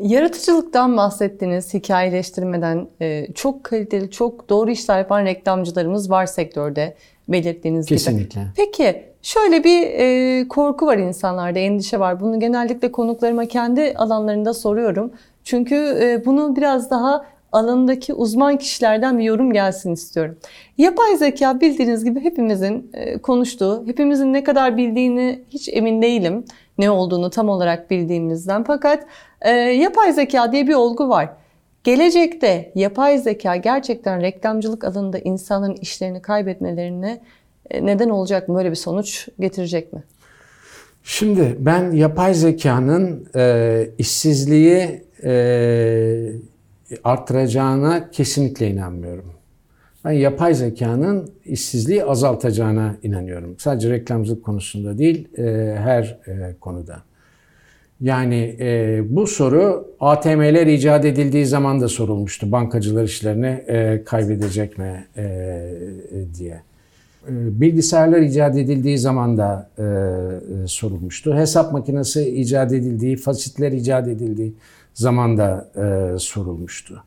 Yaratıcılıktan 0.02 0.96
bahsettiniz, 0.96 1.74
hikayeleştirmeden 1.74 2.88
e, 3.00 3.26
çok 3.34 3.64
kaliteli, 3.64 4.10
çok 4.10 4.48
doğru 4.48 4.70
işler 4.70 4.98
yapan 4.98 5.24
reklamcılarımız 5.24 6.10
var 6.10 6.26
sektörde 6.26 6.94
belirttiğiniz 7.28 7.86
gibi. 7.86 7.98
Kesinlikle. 7.98 8.40
Peki 8.56 9.02
şöyle 9.22 9.64
bir 9.64 9.82
e, 9.82 10.48
korku 10.48 10.86
var 10.86 10.98
insanlarda, 10.98 11.58
endişe 11.58 12.00
var. 12.00 12.20
Bunu 12.20 12.40
genellikle 12.40 12.92
konuklarıma 12.92 13.46
kendi 13.46 13.94
alanlarında 13.96 14.54
soruyorum. 14.54 15.12
Çünkü 15.44 15.74
e, 15.74 16.26
bunu 16.26 16.56
biraz 16.56 16.90
daha 16.90 17.26
alanındaki 17.54 18.14
uzman 18.14 18.58
kişilerden 18.58 19.18
bir 19.18 19.24
yorum 19.24 19.52
gelsin 19.52 19.92
istiyorum. 19.92 20.38
Yapay 20.78 21.16
zeka 21.16 21.60
bildiğiniz 21.60 22.04
gibi 22.04 22.20
hepimizin 22.20 22.90
e, 22.94 23.18
konuştuğu, 23.18 23.86
hepimizin 23.86 24.32
ne 24.32 24.44
kadar 24.44 24.76
bildiğini 24.76 25.44
hiç 25.50 25.68
emin 25.72 26.02
değilim. 26.02 26.44
Ne 26.78 26.90
olduğunu 26.90 27.30
tam 27.30 27.48
olarak 27.48 27.90
bildiğimizden. 27.90 28.64
Fakat 28.64 29.06
e, 29.40 29.50
yapay 29.50 30.12
zeka 30.12 30.52
diye 30.52 30.68
bir 30.68 30.74
olgu 30.74 31.08
var. 31.08 31.28
Gelecekte 31.84 32.72
yapay 32.74 33.18
zeka 33.18 33.56
gerçekten 33.56 34.20
reklamcılık 34.20 34.84
alanında 34.84 35.18
insanların 35.18 35.76
işlerini 35.76 36.22
kaybetmelerine 36.22 37.20
e, 37.70 37.86
neden 37.86 38.08
olacak 38.08 38.48
mı? 38.48 38.54
Böyle 38.54 38.70
bir 38.70 38.76
sonuç 38.76 39.28
getirecek 39.40 39.92
mi? 39.92 40.02
Şimdi 41.02 41.56
ben 41.58 41.90
yapay 41.90 42.34
zekanın 42.34 43.28
e, 43.36 43.86
işsizliği 43.98 45.02
e, 45.24 45.32
arttıracağına 47.04 48.10
kesinlikle 48.10 48.70
inanmıyorum. 48.70 49.32
Ben 50.04 50.12
yapay 50.12 50.54
zekanın 50.54 51.30
işsizliği 51.44 52.04
azaltacağına 52.04 52.96
inanıyorum. 53.02 53.54
Sadece 53.58 53.90
reklamcılık 53.90 54.44
konusunda 54.44 54.98
değil, 54.98 55.38
e, 55.38 55.42
her 55.78 56.18
e, 56.26 56.54
konuda. 56.60 57.02
Yani 58.00 58.56
e, 58.60 59.00
bu 59.08 59.26
soru 59.26 59.94
ATM'ler 60.00 60.66
icat 60.66 61.04
edildiği 61.04 61.46
zaman 61.46 61.80
da 61.80 61.88
sorulmuştu. 61.88 62.52
Bankacılar 62.52 63.04
işlerini 63.04 63.46
e, 63.46 64.04
kaybedecek 64.04 64.78
mi 64.78 65.06
e, 65.16 65.22
e, 65.22 66.34
diye. 66.38 66.62
E, 67.28 67.60
Bilgisayarlar 67.60 68.20
icat 68.20 68.56
edildiği 68.56 68.98
zaman 68.98 69.38
da 69.38 69.70
e, 69.78 69.82
e, 69.82 70.66
sorulmuştu. 70.66 71.34
Hesap 71.34 71.72
makinesi 71.72 72.30
icat 72.30 72.72
edildiği, 72.72 73.16
fasitler 73.16 73.72
icat 73.72 74.08
edildiği 74.08 74.54
zaman 74.94 75.38
da 75.38 75.70
e, 75.76 76.18
sorulmuştu. 76.18 77.04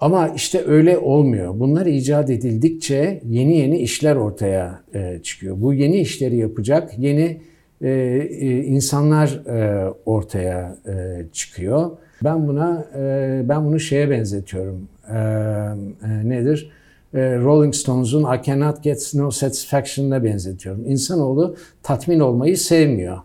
Ama 0.00 0.28
işte 0.28 0.64
öyle 0.66 0.98
olmuyor. 0.98 1.60
Bunlar 1.60 1.86
icat 1.86 2.30
edildikçe 2.30 3.22
yeni 3.28 3.56
yeni 3.56 3.78
işler 3.78 4.16
ortaya 4.16 4.80
e, 4.94 5.20
çıkıyor. 5.22 5.56
Bu 5.60 5.74
yeni 5.74 5.96
işleri 5.96 6.36
yapacak 6.36 6.98
yeni 6.98 7.40
e, 7.80 7.90
e, 7.90 8.64
insanlar 8.64 9.28
e, 9.46 9.90
ortaya 10.06 10.76
e, 10.86 11.26
çıkıyor. 11.32 11.90
Ben 12.24 12.48
buna 12.48 12.86
e, 12.96 13.42
ben 13.48 13.64
bunu 13.64 13.80
şeye 13.80 14.10
benzetiyorum. 14.10 14.88
E, 15.08 15.16
e, 15.16 16.28
nedir? 16.28 16.70
E, 17.14 17.20
Rolling 17.36 17.74
Stones'un 17.74 18.34
I 18.34 18.42
Cannot 18.42 18.82
Get 18.82 19.12
No 19.14 19.30
Satisfaction'ına 19.30 20.24
benzetiyorum. 20.24 20.84
İnsanoğlu 20.86 21.56
tatmin 21.82 22.20
olmayı 22.20 22.58
sevmiyor. 22.58 23.18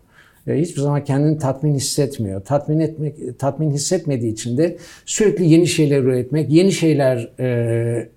E, 0.48 0.60
hiçbir 0.60 0.80
zaman 0.80 1.04
kendini 1.04 1.38
tatmin 1.38 1.74
hissetmiyor. 1.74 2.40
Tatmin 2.40 2.80
etmek, 2.80 3.38
tatmin 3.38 3.70
hissetmediği 3.70 4.32
için 4.32 4.58
de 4.58 4.76
sürekli 5.06 5.48
yeni 5.48 5.66
şeyler 5.66 6.02
üretmek, 6.02 6.50
yeni 6.50 6.72
şeyler 6.72 7.30
e, 7.38 7.46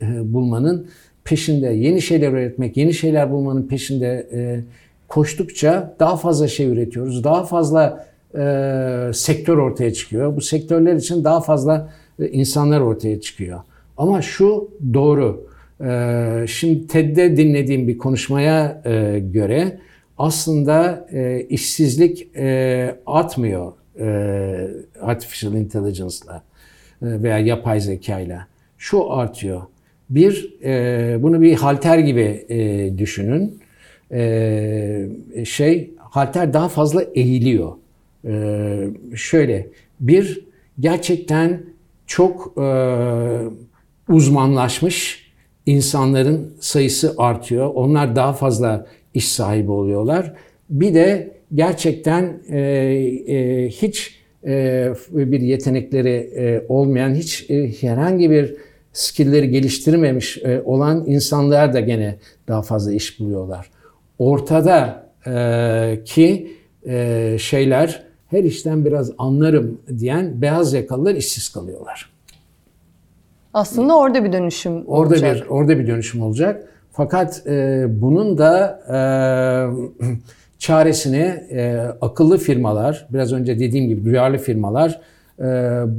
e, 0.02 0.34
bulmanın 0.34 0.88
peşinde, 1.24 1.68
yeni 1.68 2.02
şeyler 2.02 2.32
üretmek, 2.32 2.78
yeni 2.78 2.94
şeyler 2.94 3.32
bulmanın 3.32 3.68
peşinde 3.68 4.28
e, 4.34 4.60
koştukça 5.08 5.96
daha 6.00 6.18
fazla 6.18 6.48
şey 6.48 6.68
üretiyoruz, 6.68 7.24
daha 7.24 7.44
fazla 7.44 8.08
e, 8.38 9.12
sektör 9.14 9.58
ortaya 9.58 9.94
çıkıyor. 9.94 10.36
Bu 10.36 10.42
sektörler 10.42 10.96
için 10.96 11.24
daha 11.24 11.42
fazla 11.42 11.90
e, 12.20 12.28
insanlar 12.28 12.82
ortaya 12.82 13.22
çıkıyor. 13.22 13.60
Ama 13.98 14.22
şu 14.22 14.70
doğru. 14.94 15.48
E, 15.84 16.46
şimdi 16.48 16.88
TED'de 16.88 17.38
dinlediğim 17.38 17.88
bir 17.88 17.98
konuşmaya 17.98 18.82
e, 18.86 19.20
göre 19.20 19.80
aslında 20.22 21.08
e, 21.12 21.46
işsizlik 21.50 22.28
e, 22.36 22.96
artmıyor 23.06 23.74
e, 24.00 24.08
artificial 25.02 25.54
intelligence'la 25.54 26.44
e, 27.02 27.24
veya 27.24 27.40
yapay 27.40 27.80
zekayla. 27.80 28.48
Şu 28.78 29.12
artıyor. 29.12 29.62
Bir, 30.10 30.56
e, 30.64 31.24
bunu 31.24 31.42
bir 31.42 31.54
halter 31.56 31.98
gibi 31.98 32.46
e, 32.50 32.98
düşünün. 32.98 33.60
E, 34.12 35.46
şey, 35.46 35.92
halter 35.98 36.54
daha 36.54 36.70
fazla 36.70 37.04
eğiliyor. 37.04 37.72
E, 38.26 38.88
şöyle, 39.16 39.68
bir, 40.00 40.46
gerçekten 40.80 41.64
çok 42.08 42.54
e, 42.58 42.68
uzmanlaşmış 44.10 45.32
insanların 45.66 46.54
sayısı 46.60 47.16
artıyor. 47.18 47.72
Onlar 47.74 48.16
daha 48.16 48.34
fazla 48.34 48.88
iş 49.14 49.28
sahibi 49.28 49.72
oluyorlar. 49.72 50.34
Bir 50.70 50.94
de 50.94 51.32
gerçekten 51.54 52.42
e, 52.50 52.60
e, 52.60 53.70
hiç 53.70 54.22
e, 54.46 54.94
bir 55.12 55.42
yetenekleri 55.42 56.10
e, 56.36 56.66
olmayan, 56.70 57.16
hiç 57.16 57.50
e, 57.50 57.82
herhangi 57.82 58.32
bir 58.32 58.56
skillleri 58.94 59.50
geliştirmemiş 59.50 60.38
e, 60.38 60.62
olan 60.66 61.04
insanlar 61.08 61.74
da 61.74 61.80
gene 61.80 62.18
daha 62.48 62.62
fazla 62.62 62.94
iş 62.94 63.20
buluyorlar. 63.20 63.72
Ortada 64.20 65.08
e, 65.28 66.00
ki 66.06 66.52
e, 66.88 67.36
şeyler 67.40 68.04
her 68.28 68.44
işten 68.44 68.86
biraz 68.86 69.12
anlarım 69.18 69.82
diyen 70.00 70.42
beyaz 70.42 70.74
yakalılar 70.74 71.16
işsiz 71.16 71.50
kalıyorlar. 71.50 72.12
Aslında 73.54 73.98
orada 73.98 74.24
bir 74.24 74.34
dönüşüm 74.34 74.86
Orada 74.88 75.14
olacak. 75.14 75.36
bir 75.36 75.48
orada 75.48 75.80
bir 75.80 75.88
dönüşüm 75.88 76.22
olacak. 76.22 76.68
Fakat 76.92 77.48
e, 77.48 77.86
bunun 78.02 78.38
da 78.38 78.80
e, 78.90 78.98
çaresini 80.60 81.44
e, 81.52 81.78
akıllı 82.02 82.38
firmalar, 82.38 83.08
biraz 83.10 83.34
önce 83.34 83.60
dediğim 83.60 83.88
gibi 83.88 84.06
duyarlı 84.06 84.38
firmalar 84.38 85.02
e, 85.40 85.44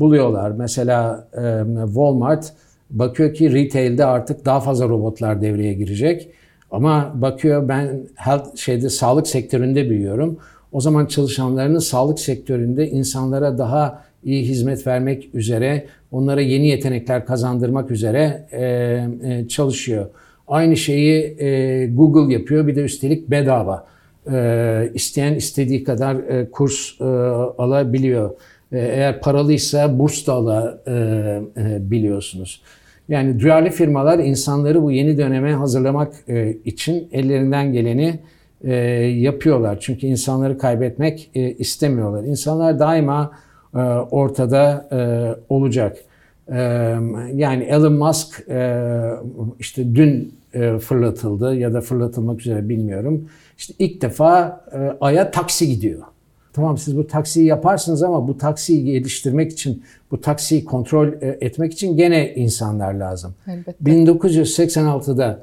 buluyorlar. 0.01 0.51
Mesela 0.51 1.29
e, 1.35 1.85
Walmart 1.87 2.53
bakıyor 2.91 3.35
ki 3.35 3.53
retail'de 3.53 4.05
artık 4.05 4.45
daha 4.45 4.61
fazla 4.61 4.89
robotlar 4.89 5.41
devreye 5.43 5.73
girecek. 5.73 6.29
Ama 6.71 7.13
bakıyor 7.15 7.69
ben 7.69 8.01
health 8.15 8.57
şeyde 8.57 8.89
sağlık 8.89 9.27
sektöründe 9.27 9.91
büyüyorum. 9.91 10.39
O 10.73 10.81
zaman 10.81 11.07
çalışanlarını 11.07 11.81
sağlık 11.81 12.19
sektöründe 12.21 12.89
insanlara 12.89 13.59
daha 13.59 14.05
iyi 14.25 14.45
hizmet 14.45 14.87
vermek 14.87 15.35
üzere, 15.35 15.87
onlara 16.13 16.41
yeni 16.41 16.69
yetenekler 16.69 17.27
kazandırmak 17.27 17.91
üzere 17.91 18.47
e, 18.53 18.65
e, 19.23 19.49
çalışıyor. 19.49 20.07
Aynı 20.53 20.77
şeyi 20.77 21.37
e, 21.39 21.87
Google 21.87 22.35
yapıyor. 22.35 22.67
Bir 22.67 22.77
de 22.77 22.81
üstelik 22.81 23.31
bedava. 23.31 23.87
E, 24.33 24.91
isteyen 24.95 25.35
istediği 25.35 25.85
kadar 25.85 26.15
e, 26.15 26.51
kurs 26.51 27.01
e, 27.01 27.05
alabiliyor. 27.59 28.31
E, 28.73 28.79
eğer 28.79 29.21
paralıysa 29.21 29.99
burs 29.99 30.27
da 30.27 30.33
alabiliyorsunuz. 30.33 32.63
Yani 33.09 33.41
duyarlı 33.41 33.71
firmalar 33.71 34.19
insanları 34.19 34.83
bu 34.83 34.91
yeni 34.91 35.19
döneme 35.19 35.53
hazırlamak 35.53 36.15
e, 36.29 36.57
için 36.65 37.09
ellerinden 37.13 37.73
geleni 37.73 38.19
e, 38.65 38.75
yapıyorlar. 39.05 39.79
Çünkü 39.81 40.07
insanları 40.07 40.59
kaybetmek 40.59 41.31
e, 41.35 41.53
istemiyorlar. 41.53 42.25
İnsanlar 42.25 42.79
daima 42.79 43.33
e, 43.75 43.79
ortada 44.11 44.89
e, 44.93 44.99
olacak. 45.49 45.97
E, 46.49 46.59
yani 47.35 47.65
Elon 47.65 47.93
Musk 47.93 48.49
e, 48.49 48.83
işte 49.59 49.95
dün 49.95 50.21
e, 50.21 50.42
fırlatıldı 50.79 51.55
ya 51.55 51.75
da 51.75 51.81
fırlatılmak 51.81 52.41
üzere 52.41 52.69
bilmiyorum. 52.69 53.29
İşte 53.59 53.75
ilk 53.79 54.03
defa 54.03 54.65
e, 54.73 54.97
Ay'a 55.01 55.31
taksi 55.31 55.69
gidiyor. 55.69 56.03
Tamam 56.53 56.79
siz 56.79 56.97
bu 56.97 57.07
taksiyi 57.07 57.47
yaparsınız 57.47 58.03
ama 58.03 58.29
bu 58.29 58.39
taksiyi 58.39 58.85
geliştirmek 58.85 59.53
için, 59.53 59.83
bu 60.11 60.21
taksiyi 60.21 60.65
kontrol 60.65 61.09
e, 61.09 61.39
etmek 61.41 61.73
için 61.73 61.97
gene 61.97 62.35
insanlar 62.35 62.95
lazım. 62.95 63.35
Elbette. 63.49 63.85
1986'da 63.85 65.39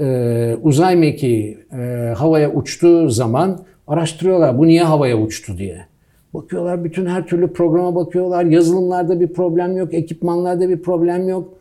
e, 0.00 0.56
uzay 0.62 0.96
mekiği 0.96 1.58
e, 1.72 2.14
havaya 2.16 2.52
uçtuğu 2.52 3.08
zaman 3.08 3.60
araştırıyorlar 3.86 4.58
bu 4.58 4.66
niye 4.66 4.82
havaya 4.82 5.18
uçtu 5.18 5.58
diye. 5.58 5.86
Bakıyorlar 6.34 6.84
bütün 6.84 7.06
her 7.06 7.26
türlü 7.26 7.52
programa 7.52 7.94
bakıyorlar. 7.94 8.44
Yazılımlarda 8.44 9.20
bir 9.20 9.28
problem 9.28 9.76
yok, 9.76 9.94
ekipmanlarda 9.94 10.68
bir 10.68 10.82
problem 10.82 11.28
yok. 11.28 11.54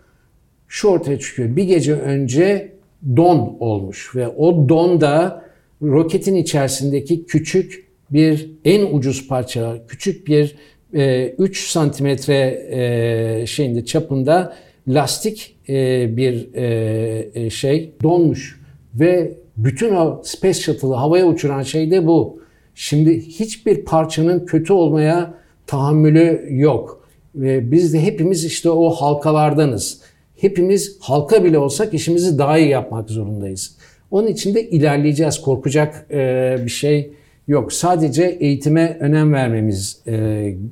Şu 0.67 0.87
ortaya 0.87 1.19
çıkıyor. 1.19 1.55
Bir 1.55 1.63
gece 1.63 1.93
önce 1.93 2.71
don 3.15 3.57
olmuş 3.59 4.15
ve 4.15 4.27
o 4.27 4.69
don 4.69 5.01
da 5.01 5.45
roketin 5.81 6.35
içerisindeki 6.35 7.25
küçük 7.25 7.87
bir 8.09 8.51
en 8.65 8.93
ucuz 8.93 9.27
parça, 9.27 9.77
küçük 9.87 10.27
bir 10.27 10.55
e, 10.93 11.29
3 11.29 11.67
santimetre 11.67 12.67
e, 12.71 13.45
şeyinde 13.47 13.85
çapında 13.85 14.53
lastik 14.87 15.55
e, 15.69 16.17
bir 16.17 16.53
e, 16.53 17.29
e, 17.33 17.49
şey 17.49 17.93
donmuş 18.03 18.61
ve 18.95 19.37
bütün 19.57 19.95
o 19.95 20.21
Space 20.23 20.59
Shuttle'ı 20.59 20.93
havaya 20.93 21.27
uçuran 21.27 21.63
şey 21.63 21.91
de 21.91 22.07
bu. 22.07 22.41
Şimdi 22.75 23.21
hiçbir 23.21 23.85
parçanın 23.85 24.45
kötü 24.45 24.73
olmaya 24.73 25.33
tahammülü 25.67 26.47
yok. 26.49 27.07
Ve 27.35 27.71
biz 27.71 27.93
de 27.93 28.01
hepimiz 28.01 28.45
işte 28.45 28.69
o 28.69 28.89
halkalardanız. 28.89 30.01
Hepimiz 30.41 30.97
halka 30.99 31.43
bile 31.43 31.57
olsak 31.57 31.93
işimizi 31.93 32.37
daha 32.37 32.57
iyi 32.57 32.69
yapmak 32.69 33.09
zorundayız. 33.09 33.75
Onun 34.11 34.27
için 34.27 34.55
de 34.55 34.69
ilerleyeceğiz. 34.69 35.41
Korkacak 35.41 36.05
e, 36.11 36.55
bir 36.65 36.69
şey 36.69 37.11
yok. 37.47 37.73
Sadece 37.73 38.23
eğitime 38.23 38.97
önem 38.99 39.33
vermemiz 39.33 40.01
e, 40.07 40.15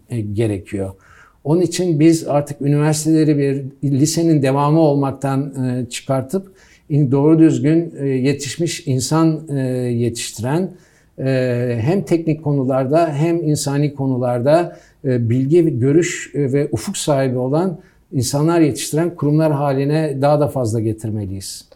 e, 0.10 0.22
gerekiyor. 0.22 0.92
Onun 1.44 1.62
için 1.62 2.00
biz 2.00 2.28
artık 2.28 2.62
üniversiteleri 2.62 3.38
bir 3.38 3.92
lisenin 3.92 4.42
devamı 4.42 4.80
olmaktan 4.80 5.54
çıkartıp 5.90 6.52
doğru 6.92 7.40
düzgün 7.40 8.06
yetişmiş 8.06 8.88
insan 8.88 9.48
yetiştiren 9.90 10.72
hem 11.82 12.02
teknik 12.02 12.44
konularda 12.44 13.14
hem 13.14 13.44
insani 13.44 13.94
konularda 13.94 14.78
bilgi, 15.04 15.80
görüş 15.80 16.32
ve 16.36 16.70
ufuk 16.72 16.98
sahibi 16.98 17.38
olan 17.38 17.80
insanlar 18.12 18.60
yetiştiren 18.62 19.16
kurumlar 19.16 19.52
haline 19.52 20.22
daha 20.22 20.40
da 20.40 20.48
fazla 20.48 20.80
getirmeliyiz. 20.80 21.70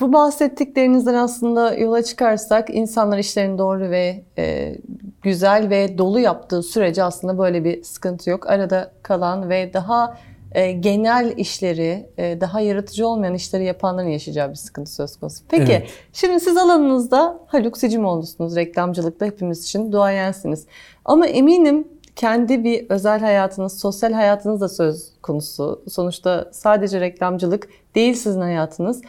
Bu 0.00 0.12
bahsettiklerinizden 0.12 1.14
aslında 1.14 1.74
yola 1.74 2.02
çıkarsak 2.02 2.70
insanlar 2.70 3.18
işlerini 3.18 3.58
doğru 3.58 3.90
ve 3.90 4.22
e, 4.38 4.76
güzel 5.22 5.70
ve 5.70 5.98
dolu 5.98 6.20
yaptığı 6.20 6.62
sürece 6.62 7.02
aslında 7.02 7.38
böyle 7.38 7.64
bir 7.64 7.82
sıkıntı 7.82 8.30
yok. 8.30 8.46
Arada 8.50 8.92
kalan 9.02 9.50
ve 9.50 9.70
daha 9.74 10.18
e, 10.54 10.72
genel 10.72 11.32
işleri, 11.36 12.06
e, 12.18 12.40
daha 12.40 12.60
yaratıcı 12.60 13.08
olmayan 13.08 13.34
işleri 13.34 13.64
yapanların 13.64 14.08
yaşayacağı 14.08 14.50
bir 14.50 14.54
sıkıntı 14.54 14.94
söz 14.94 15.16
konusu. 15.16 15.44
Peki 15.48 15.72
evet. 15.72 15.88
şimdi 16.12 16.40
siz 16.40 16.56
alanınızda 16.56 17.38
Haluk 17.46 17.78
Sicimoğlu'sunuz. 17.78 18.56
Reklamcılıkta 18.56 19.26
hepimiz 19.26 19.64
için 19.64 19.92
duayensiniz. 19.92 20.66
Ama 21.04 21.26
eminim 21.26 21.88
kendi 22.16 22.64
bir 22.64 22.86
özel 22.88 23.20
hayatınız, 23.20 23.80
sosyal 23.80 24.12
hayatınız 24.12 24.60
da 24.60 24.68
söz 24.68 25.08
konusu. 25.22 25.82
Sonuçta 25.88 26.50
sadece 26.52 27.00
reklamcılık 27.00 27.68
değil 27.94 28.14
sizin 28.14 28.40
hayatınız. 28.40 29.02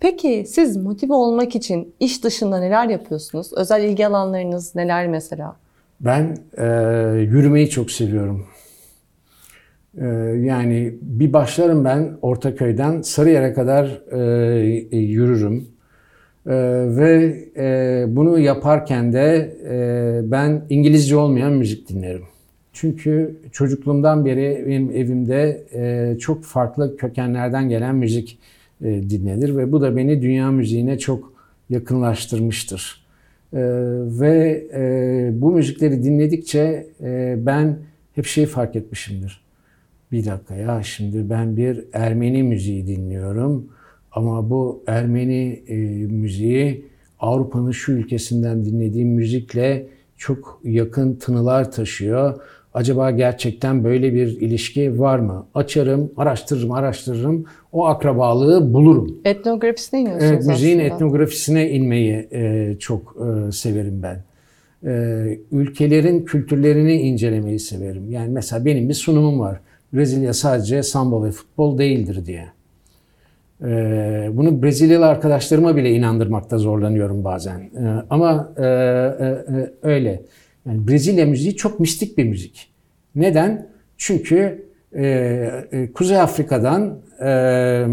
Peki 0.00 0.44
siz 0.48 0.76
motive 0.76 1.14
olmak 1.14 1.56
için 1.56 1.94
iş 2.00 2.24
dışında 2.24 2.58
neler 2.58 2.88
yapıyorsunuz? 2.88 3.52
Özel 3.52 3.84
ilgi 3.84 4.06
alanlarınız 4.06 4.74
neler 4.74 5.08
mesela? 5.08 5.56
Ben 6.00 6.36
e, 6.58 6.66
yürümeyi 7.20 7.70
çok 7.70 7.90
seviyorum. 7.90 8.46
E, 9.98 10.06
yani 10.40 10.94
bir 11.02 11.32
başlarım 11.32 11.84
ben 11.84 12.18
Ortaköy'den 12.22 13.02
Sarıyer'e 13.02 13.52
kadar 13.52 14.02
e, 14.92 14.96
yürürüm. 14.96 15.68
E, 16.46 16.54
ve 16.96 17.38
e, 17.56 18.04
bunu 18.08 18.38
yaparken 18.38 19.12
de 19.12 19.56
e, 19.70 20.30
ben 20.30 20.62
İngilizce 20.68 21.16
olmayan 21.16 21.52
müzik 21.52 21.88
dinlerim. 21.88 22.29
Çünkü 22.80 23.36
çocukluğumdan 23.52 24.24
beri 24.24 24.64
benim 24.66 24.90
evimde 24.90 25.66
e, 25.72 26.18
çok 26.18 26.44
farklı 26.44 26.96
kökenlerden 26.96 27.68
gelen 27.68 27.94
müzik 27.94 28.38
e, 28.84 29.10
dinlenir 29.10 29.56
ve 29.56 29.72
bu 29.72 29.80
da 29.80 29.96
beni 29.96 30.22
dünya 30.22 30.50
müziğine 30.50 30.98
çok 30.98 31.32
yakınlaştırmıştır. 31.70 33.06
E, 33.52 33.60
ve 34.20 34.66
bu 35.40 35.52
müzikleri 35.52 36.02
dinledikçe 36.02 36.86
ben 37.46 37.78
hep 38.14 38.26
şey 38.26 38.46
fark 38.46 38.76
etmişimdir. 38.76 39.40
Bir 40.12 40.26
dakika 40.26 40.54
ya 40.54 40.82
şimdi 40.82 41.30
ben 41.30 41.56
bir 41.56 41.84
Ermeni 41.92 42.42
müziği 42.42 42.86
dinliyorum 42.86 43.68
ama 44.12 44.50
bu 44.50 44.82
Ermeni 44.86 45.62
müziği 46.10 46.84
Avrupa'nın 47.18 47.70
şu 47.70 47.92
ülkesinden 47.92 48.64
dinlediğim 48.64 49.08
müzikle 49.08 49.86
çok 50.16 50.60
yakın 50.64 51.14
tınılar 51.14 51.72
taşıyor. 51.72 52.40
Acaba 52.74 53.10
gerçekten 53.10 53.84
böyle 53.84 54.14
bir 54.14 54.26
ilişki 54.40 55.00
var 55.00 55.18
mı? 55.18 55.46
Açarım, 55.54 56.12
araştırırım, 56.16 56.72
araştırırım. 56.72 57.44
O 57.72 57.86
akrabalığı 57.86 58.72
bulurum. 58.72 59.20
Etnografisine 59.24 60.00
iniyorsunuz 60.00 60.32
evet, 60.32 60.46
Müziğin 60.46 60.78
aslında. 60.78 60.94
etnografisine 60.94 61.70
inmeyi 61.70 62.28
e, 62.32 62.76
çok 62.78 63.16
e, 63.16 63.52
severim 63.52 64.02
ben. 64.02 64.22
E, 64.90 65.38
ülkelerin 65.52 66.24
kültürlerini 66.24 67.00
incelemeyi 67.00 67.58
severim. 67.58 68.10
Yani 68.10 68.28
mesela 68.28 68.64
benim 68.64 68.88
bir 68.88 68.94
sunumum 68.94 69.40
var. 69.40 69.60
Brezilya 69.92 70.34
sadece 70.34 70.82
samba 70.82 71.24
ve 71.24 71.30
futbol 71.30 71.78
değildir 71.78 72.26
diye. 72.26 72.46
E, 73.64 73.66
bunu 74.32 74.62
Brezilyalı 74.62 75.06
arkadaşlarıma 75.06 75.76
bile 75.76 75.90
inandırmakta 75.90 76.58
zorlanıyorum 76.58 77.24
bazen. 77.24 77.58
E, 77.58 78.04
ama 78.10 78.52
e, 78.56 78.62
e, 78.62 78.66
e, 78.66 79.72
öyle. 79.82 80.22
Yani 80.66 80.88
Brezilya 80.88 81.26
müziği 81.26 81.56
çok 81.56 81.80
mistik 81.80 82.18
bir 82.18 82.24
müzik. 82.24 82.70
Neden? 83.14 83.68
Çünkü 83.96 84.66
e, 84.92 85.04
e, 85.72 85.92
Kuzey 85.92 86.20
Afrika'dan 86.20 86.98
e, 87.20 87.86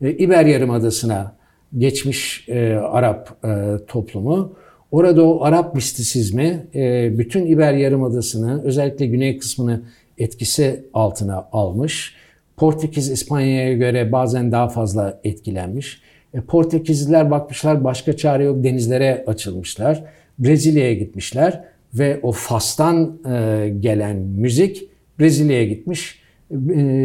İber 0.18 0.46
Yarımadası'na 0.46 1.36
geçmiş 1.78 2.48
e, 2.48 2.74
Arap 2.74 3.44
e, 3.44 3.76
toplumu. 3.86 4.56
Orada 4.92 5.26
o 5.26 5.44
Arap 5.44 5.74
mistisizmi 5.74 6.66
e, 6.74 7.12
bütün 7.18 7.46
İber 7.46 7.72
Yarımadası'nı 7.72 8.64
özellikle 8.64 9.06
güney 9.06 9.38
kısmını 9.38 9.82
etkisi 10.18 10.84
altına 10.94 11.48
almış. 11.52 12.14
Portekiz 12.56 13.10
İspanya'ya 13.10 13.72
göre 13.72 14.12
bazen 14.12 14.52
daha 14.52 14.68
fazla 14.68 15.20
etkilenmiş. 15.24 16.00
E, 16.34 16.40
Portekizliler 16.40 17.30
bakmışlar 17.30 17.84
başka 17.84 18.16
çare 18.16 18.44
yok 18.44 18.64
denizlere 18.64 19.24
açılmışlar. 19.26 20.04
Brezilya'ya 20.38 20.94
gitmişler 20.94 21.64
ve 21.94 22.20
o 22.22 22.32
Fas'tan 22.32 23.18
e, 23.26 23.68
gelen 23.80 24.16
müzik 24.16 24.88
Brezilya'ya 25.18 25.64
gitmiş. 25.64 26.22
E, 26.50 26.54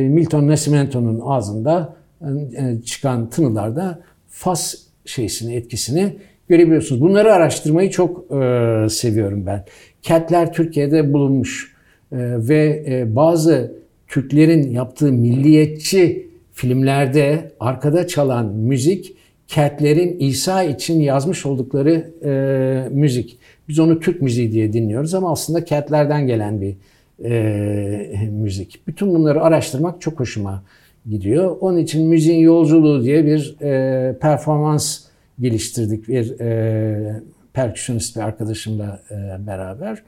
Milton 0.10 0.48
Nascimento'nun 0.48 1.22
ağzında 1.24 1.96
e, 2.22 2.82
çıkan 2.86 3.30
tınılarda 3.30 4.02
Fas 4.28 4.76
şeysini, 5.06 5.56
etkisini 5.56 6.16
görebiliyorsunuz. 6.48 7.02
Bunları 7.02 7.34
araştırmayı 7.34 7.90
çok 7.90 8.32
e, 8.32 8.90
seviyorum 8.90 9.46
ben. 9.46 9.66
Ketler 10.02 10.54
Türkiye'de 10.54 11.14
bulunmuş 11.14 11.76
e, 12.12 12.18
ve 12.20 12.84
e, 12.88 13.16
bazı 13.16 13.80
Türklerin 14.08 14.72
yaptığı 14.72 15.12
milliyetçi 15.12 16.30
filmlerde 16.54 17.52
arkada 17.60 18.08
çalan 18.08 18.46
müzik 18.46 19.16
Keltlerin 19.50 20.20
İsa 20.20 20.64
için 20.64 21.00
yazmış 21.00 21.46
oldukları 21.46 22.12
e, 22.24 22.90
müzik. 22.90 23.39
Biz 23.70 23.80
onu 23.80 24.00
Türk 24.00 24.22
müziği 24.22 24.52
diye 24.52 24.74
dinliyoruz 24.74 25.14
ama 25.14 25.32
aslında 25.32 25.64
Keltlerden 25.64 26.28
gelen 26.28 26.62
bir 26.62 26.78
e, 27.24 28.30
müzik. 28.32 28.88
Bütün 28.88 29.16
bunları 29.16 29.44
araştırmak 29.44 30.02
çok 30.02 30.20
hoşuma 30.20 30.64
gidiyor. 31.10 31.58
Onun 31.60 31.78
için 31.78 32.10
müziğin 32.10 32.40
yolculuğu 32.40 33.04
diye 33.04 33.26
bir 33.26 33.56
e, 33.62 34.18
performans 34.20 35.00
geliştirdik 35.40 36.08
bir 36.08 36.40
e, 36.40 37.22
perküsyonist 37.54 38.16
bir 38.16 38.22
arkadaşımla 38.22 39.02
e, 39.12 39.48
beraber. 39.48 40.04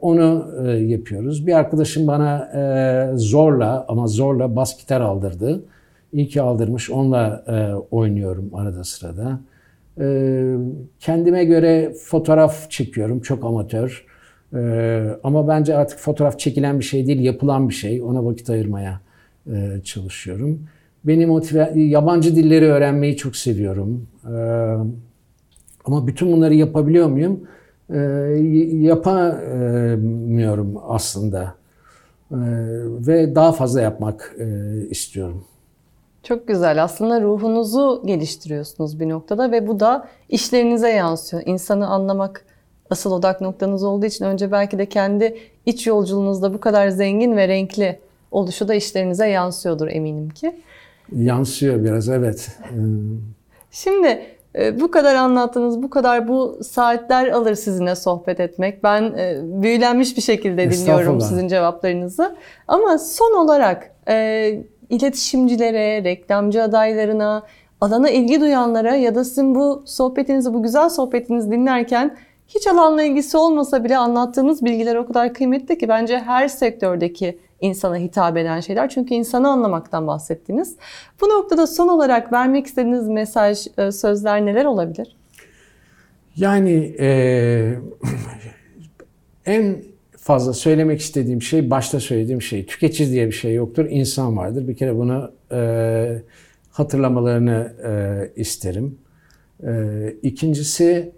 Onu 0.00 0.46
yapıyoruz. 0.78 1.46
Bir 1.46 1.52
arkadaşım 1.52 2.06
bana 2.06 2.50
zorla 3.16 3.84
ama 3.88 4.06
zorla 4.06 4.56
bas 4.56 4.80
gitar 4.80 5.00
aldırdı. 5.00 5.64
İyi 6.12 6.28
ki 6.28 6.42
aldırmış. 6.42 6.90
Onunla 6.90 7.44
oynuyorum 7.90 8.50
arada 8.54 8.84
sırada. 8.84 9.40
Kendime 11.00 11.44
göre 11.44 11.92
fotoğraf 12.04 12.70
çekiyorum. 12.70 13.20
Çok 13.20 13.44
amatör. 13.44 14.06
Ama 15.24 15.48
bence 15.48 15.76
artık 15.76 15.98
fotoğraf 15.98 16.38
çekilen 16.38 16.78
bir 16.78 16.84
şey 16.84 17.06
değil, 17.06 17.20
yapılan 17.20 17.68
bir 17.68 17.74
şey. 17.74 18.02
Ona 18.02 18.24
vakit 18.24 18.50
ayırmaya 18.50 19.00
çalışıyorum. 19.84 20.60
Beni 21.04 21.26
motive, 21.26 21.72
yabancı 21.74 22.36
dilleri 22.36 22.66
öğrenmeyi 22.66 23.16
çok 23.16 23.36
seviyorum. 23.36 24.06
Ama 25.84 26.06
bütün 26.06 26.32
bunları 26.32 26.54
yapabiliyor 26.54 27.08
muyum? 27.08 27.40
Yapamıyorum 28.82 30.74
aslında. 30.88 31.54
Ve 33.06 33.34
daha 33.34 33.52
fazla 33.52 33.80
yapmak 33.80 34.36
istiyorum. 34.90 35.44
Çok 36.22 36.48
güzel. 36.48 36.82
Aslında 36.82 37.20
ruhunuzu 37.20 38.02
geliştiriyorsunuz 38.04 39.00
bir 39.00 39.08
noktada 39.08 39.52
ve 39.52 39.66
bu 39.66 39.80
da 39.80 40.08
işlerinize 40.28 40.90
yansıyor. 40.90 41.42
İnsanı 41.46 41.88
anlamak 41.88 42.44
asıl 42.90 43.12
odak 43.12 43.40
noktanız 43.40 43.84
olduğu 43.84 44.06
için 44.06 44.24
önce 44.24 44.52
belki 44.52 44.78
de 44.78 44.86
kendi 44.86 45.38
iç 45.66 45.86
yolculuğunuzda 45.86 46.54
bu 46.54 46.60
kadar 46.60 46.88
zengin 46.88 47.36
ve 47.36 47.48
renkli 47.48 47.98
oluşu 48.30 48.68
da 48.68 48.74
işlerinize 48.74 49.28
yansıyordur 49.28 49.88
eminim 49.88 50.30
ki. 50.30 50.56
Yansıyor 51.12 51.84
biraz 51.84 52.08
evet. 52.08 52.48
Şimdi 53.70 54.22
e, 54.58 54.80
bu 54.80 54.90
kadar 54.90 55.14
anlattınız, 55.14 55.82
bu 55.82 55.90
kadar 55.90 56.28
bu 56.28 56.58
saatler 56.62 57.28
alır 57.28 57.54
sizinle 57.54 57.94
sohbet 57.94 58.40
etmek. 58.40 58.84
Ben 58.84 59.02
e, 59.02 59.40
büyülenmiş 59.42 60.16
bir 60.16 60.22
şekilde 60.22 60.70
dinliyorum 60.70 61.20
sizin 61.20 61.48
cevaplarınızı. 61.48 62.36
Ama 62.68 62.98
son 62.98 63.44
olarak 63.44 63.90
e, 64.08 64.64
iletişimcilere, 64.92 66.04
reklamcı 66.04 66.62
adaylarına, 66.62 67.42
alana 67.80 68.10
ilgi 68.10 68.40
duyanlara 68.40 68.94
ya 68.94 69.14
da 69.14 69.24
sizin 69.24 69.54
bu 69.54 69.82
sohbetinizi, 69.86 70.54
bu 70.54 70.62
güzel 70.62 70.88
sohbetinizi 70.88 71.50
dinlerken 71.50 72.16
hiç 72.48 72.66
alanla 72.66 73.02
ilgisi 73.02 73.36
olmasa 73.36 73.84
bile 73.84 73.96
anlattığımız 73.96 74.64
bilgiler 74.64 74.96
o 74.96 75.06
kadar 75.06 75.34
kıymetli 75.34 75.78
ki 75.78 75.88
bence 75.88 76.18
her 76.18 76.48
sektördeki 76.48 77.38
insana 77.60 77.96
hitap 77.96 78.36
eden 78.36 78.60
şeyler. 78.60 78.88
Çünkü 78.88 79.14
insanı 79.14 79.48
anlamaktan 79.48 80.06
bahsettiniz. 80.06 80.76
Bu 81.20 81.28
noktada 81.28 81.66
son 81.66 81.88
olarak 81.88 82.32
vermek 82.32 82.66
istediğiniz 82.66 83.08
mesaj, 83.08 83.66
e, 83.78 83.92
sözler 83.92 84.46
neler 84.46 84.64
olabilir? 84.64 85.16
Yani 86.36 86.96
e, 87.00 87.08
en 89.46 89.82
fazla 90.22 90.52
söylemek 90.52 91.00
istediğim 91.00 91.42
şey, 91.42 91.70
başta 91.70 92.00
söylediğim 92.00 92.42
şey, 92.42 92.66
tüketici 92.66 93.10
diye 93.10 93.26
bir 93.26 93.32
şey 93.32 93.54
yoktur, 93.54 93.86
insan 93.90 94.36
vardır. 94.36 94.68
Bir 94.68 94.76
kere 94.76 94.96
bunu 94.96 95.32
e, 95.52 96.22
hatırlamalarını 96.70 97.72
e, 97.84 98.40
isterim. 98.40 98.98
E, 99.66 99.72
ikincisi, 100.22 101.12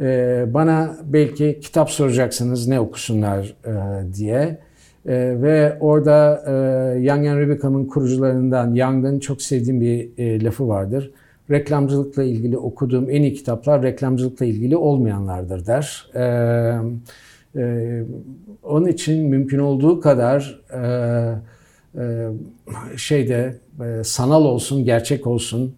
e, 0.00 0.44
bana 0.54 0.96
belki 1.04 1.58
kitap 1.62 1.90
soracaksınız 1.90 2.68
ne 2.68 2.80
okusunlar 2.80 3.56
e, 3.66 3.72
diye. 4.14 4.58
E, 5.06 5.42
ve 5.42 5.76
orada 5.80 6.44
e, 6.46 6.52
Young 7.00 7.26
and 7.26 7.38
Rebeca'nın 7.38 7.84
kurucularından 7.84 8.74
Young'ın 8.74 9.18
çok 9.18 9.42
sevdiğim 9.42 9.80
bir 9.80 10.18
e, 10.18 10.44
lafı 10.44 10.68
vardır. 10.68 11.10
Reklamcılıkla 11.50 12.22
ilgili 12.22 12.58
okuduğum 12.58 13.10
en 13.10 13.22
iyi 13.22 13.34
kitaplar 13.34 13.82
reklamcılıkla 13.82 14.46
ilgili 14.46 14.76
olmayanlardır 14.76 15.66
der. 15.66 16.10
E, 16.14 16.24
e, 17.56 18.02
onun 18.62 18.86
için 18.86 19.26
mümkün 19.26 19.58
olduğu 19.58 20.00
kadar 20.00 20.60
e, 20.72 20.82
e, 22.02 22.28
şeyde 22.96 23.56
e, 23.84 24.04
sanal 24.04 24.44
olsun, 24.44 24.84
gerçek 24.84 25.26
olsun, 25.26 25.74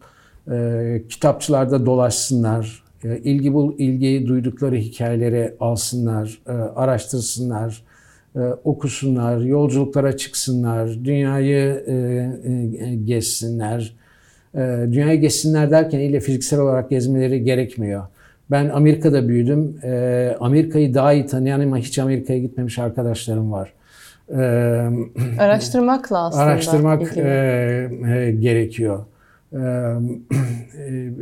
e, 0.50 1.02
kitapçılarda 1.08 1.86
dolaşsınlar, 1.86 2.82
e, 3.04 3.18
ilgi 3.18 3.54
bul 3.54 3.74
ilgi 3.78 4.26
duydukları 4.26 4.76
hikayeleri 4.76 5.54
alsınlar, 5.60 6.38
e, 6.46 6.50
araştırsınlar, 6.52 7.82
e, 8.36 8.40
okusunlar, 8.40 9.38
yolculuklara 9.38 10.16
çıksınlar, 10.16 11.04
dünyayı 11.04 11.84
gezsinler. 13.04 13.98
Dünyayı 14.92 15.20
gezsinler 15.20 15.70
derken 15.70 15.98
ile 15.98 16.20
fiziksel 16.20 16.60
olarak 16.60 16.90
gezmeleri 16.90 17.42
gerekmiyor. 17.42 18.06
Ben 18.50 18.68
Amerika'da 18.68 19.28
büyüdüm. 19.28 19.80
Amerika'yı 20.40 20.94
daha 20.94 21.12
iyi 21.12 21.26
tanıyan 21.26 21.60
ama 21.60 21.78
hiç 21.78 21.98
Amerika'ya 21.98 22.38
gitmemiş 22.38 22.78
arkadaşlarım 22.78 23.52
var. 23.52 23.72
Araştırmakla 25.38 26.18
aslında. 26.26 26.42
Araştırmak 26.44 27.14
gerekiyor. 28.40 29.04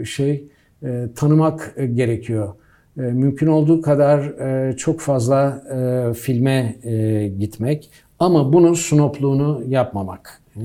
Şey 0.04 0.44
e, 0.82 1.08
tanımak 1.16 1.74
e, 1.76 1.86
gerekiyor. 1.86 2.54
E, 2.96 3.00
mümkün 3.00 3.46
olduğu 3.46 3.82
kadar 3.82 4.18
e, 4.18 4.76
çok 4.76 5.00
fazla 5.00 5.62
e, 5.70 6.14
filme 6.14 6.76
e, 6.84 7.26
gitmek 7.38 7.90
ama 8.18 8.52
bunun 8.52 8.74
snopluğunu 8.74 9.62
yapmamak. 9.68 10.42
E, 10.56 10.60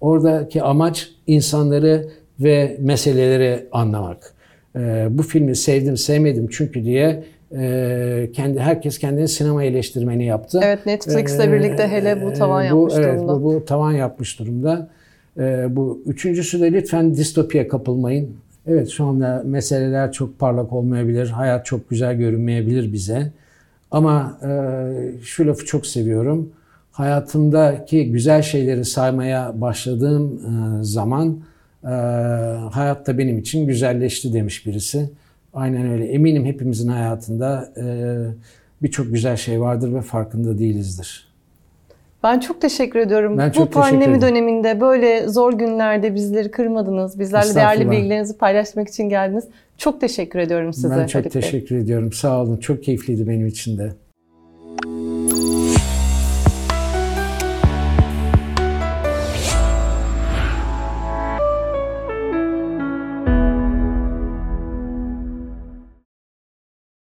oradaki 0.00 0.62
amaç 0.62 1.10
insanları 1.26 2.08
ve 2.40 2.76
meseleleri 2.80 3.68
anlamak. 3.72 4.34
E, 4.76 5.06
bu 5.10 5.22
filmi 5.22 5.56
sevdim 5.56 5.96
sevmedim 5.96 6.48
çünkü 6.50 6.84
diye 6.84 7.24
e, 7.56 8.30
kendi 8.32 8.60
herkes 8.60 8.98
kendini 8.98 9.28
sinema 9.28 9.64
eleştirmeni 9.64 10.26
yaptı. 10.26 10.60
Evet 10.62 10.86
Netflix'le 10.86 11.40
e, 11.40 11.52
birlikte 11.52 11.88
hele 11.88 12.22
bu 12.22 12.32
tavan 12.32 12.64
e, 12.64 12.66
yapmış 12.66 12.94
bu, 12.94 12.96
durumda. 12.96 13.12
Evet 13.12 13.22
bu, 13.22 13.42
bu 13.42 13.64
tavan 13.64 13.92
yapmış 13.92 14.38
durumda. 14.38 14.88
E, 15.38 15.76
bu 15.76 16.02
üçüncüsü 16.06 16.60
de 16.60 16.72
lütfen 16.72 17.14
distopya 17.14 17.68
kapılmayın. 17.68 18.30
Evet 18.66 18.88
şu 18.88 19.04
anda 19.04 19.42
meseleler 19.46 20.12
çok 20.12 20.38
parlak 20.38 20.72
olmayabilir, 20.72 21.28
hayat 21.28 21.66
çok 21.66 21.90
güzel 21.90 22.16
görünmeyebilir 22.16 22.92
bize. 22.92 23.32
Ama 23.90 24.38
e, 24.42 24.50
şu 25.22 25.46
lafı 25.46 25.64
çok 25.64 25.86
seviyorum. 25.86 26.50
Hayatımdaki 26.92 28.12
güzel 28.12 28.42
şeyleri 28.42 28.84
saymaya 28.84 29.60
başladığım 29.60 30.32
e, 30.32 30.84
zaman 30.84 31.38
e, 31.86 31.90
hayat 32.70 33.06
da 33.06 33.18
benim 33.18 33.38
için 33.38 33.66
güzelleşti 33.66 34.32
demiş 34.32 34.66
birisi. 34.66 35.10
Aynen 35.54 35.90
öyle. 35.90 36.04
Eminim 36.06 36.44
hepimizin 36.44 36.88
hayatında 36.88 37.72
e, 37.76 37.84
birçok 38.82 39.12
güzel 39.12 39.36
şey 39.36 39.60
vardır 39.60 39.94
ve 39.94 40.00
farkında 40.00 40.58
değilizdir. 40.58 41.26
Ben 42.22 42.40
çok 42.40 42.60
teşekkür 42.60 42.98
ediyorum. 42.98 43.38
Ben 43.38 43.50
çok 43.50 43.66
Bu 43.66 43.70
pandemi 43.70 44.20
döneminde 44.20 44.80
böyle 44.80 45.28
zor 45.28 45.52
günlerde 45.52 46.14
bizleri 46.14 46.50
kırmadınız. 46.50 47.18
Bizlerle 47.18 47.54
değerli 47.54 47.90
bilgilerinizi 47.90 48.38
paylaşmak 48.38 48.88
için 48.88 49.08
geldiniz. 49.08 49.44
Çok 49.78 50.00
teşekkür 50.00 50.38
ediyorum 50.38 50.72
size. 50.72 50.90
Ben 50.90 51.06
çok 51.06 51.30
teşekkür 51.30 51.76
ediyorum. 51.76 52.12
Sağ 52.12 52.42
olun. 52.42 52.56
Çok 52.56 52.82
keyifliydi 52.82 53.28
benim 53.28 53.46
için 53.46 53.78
de. 53.78 53.92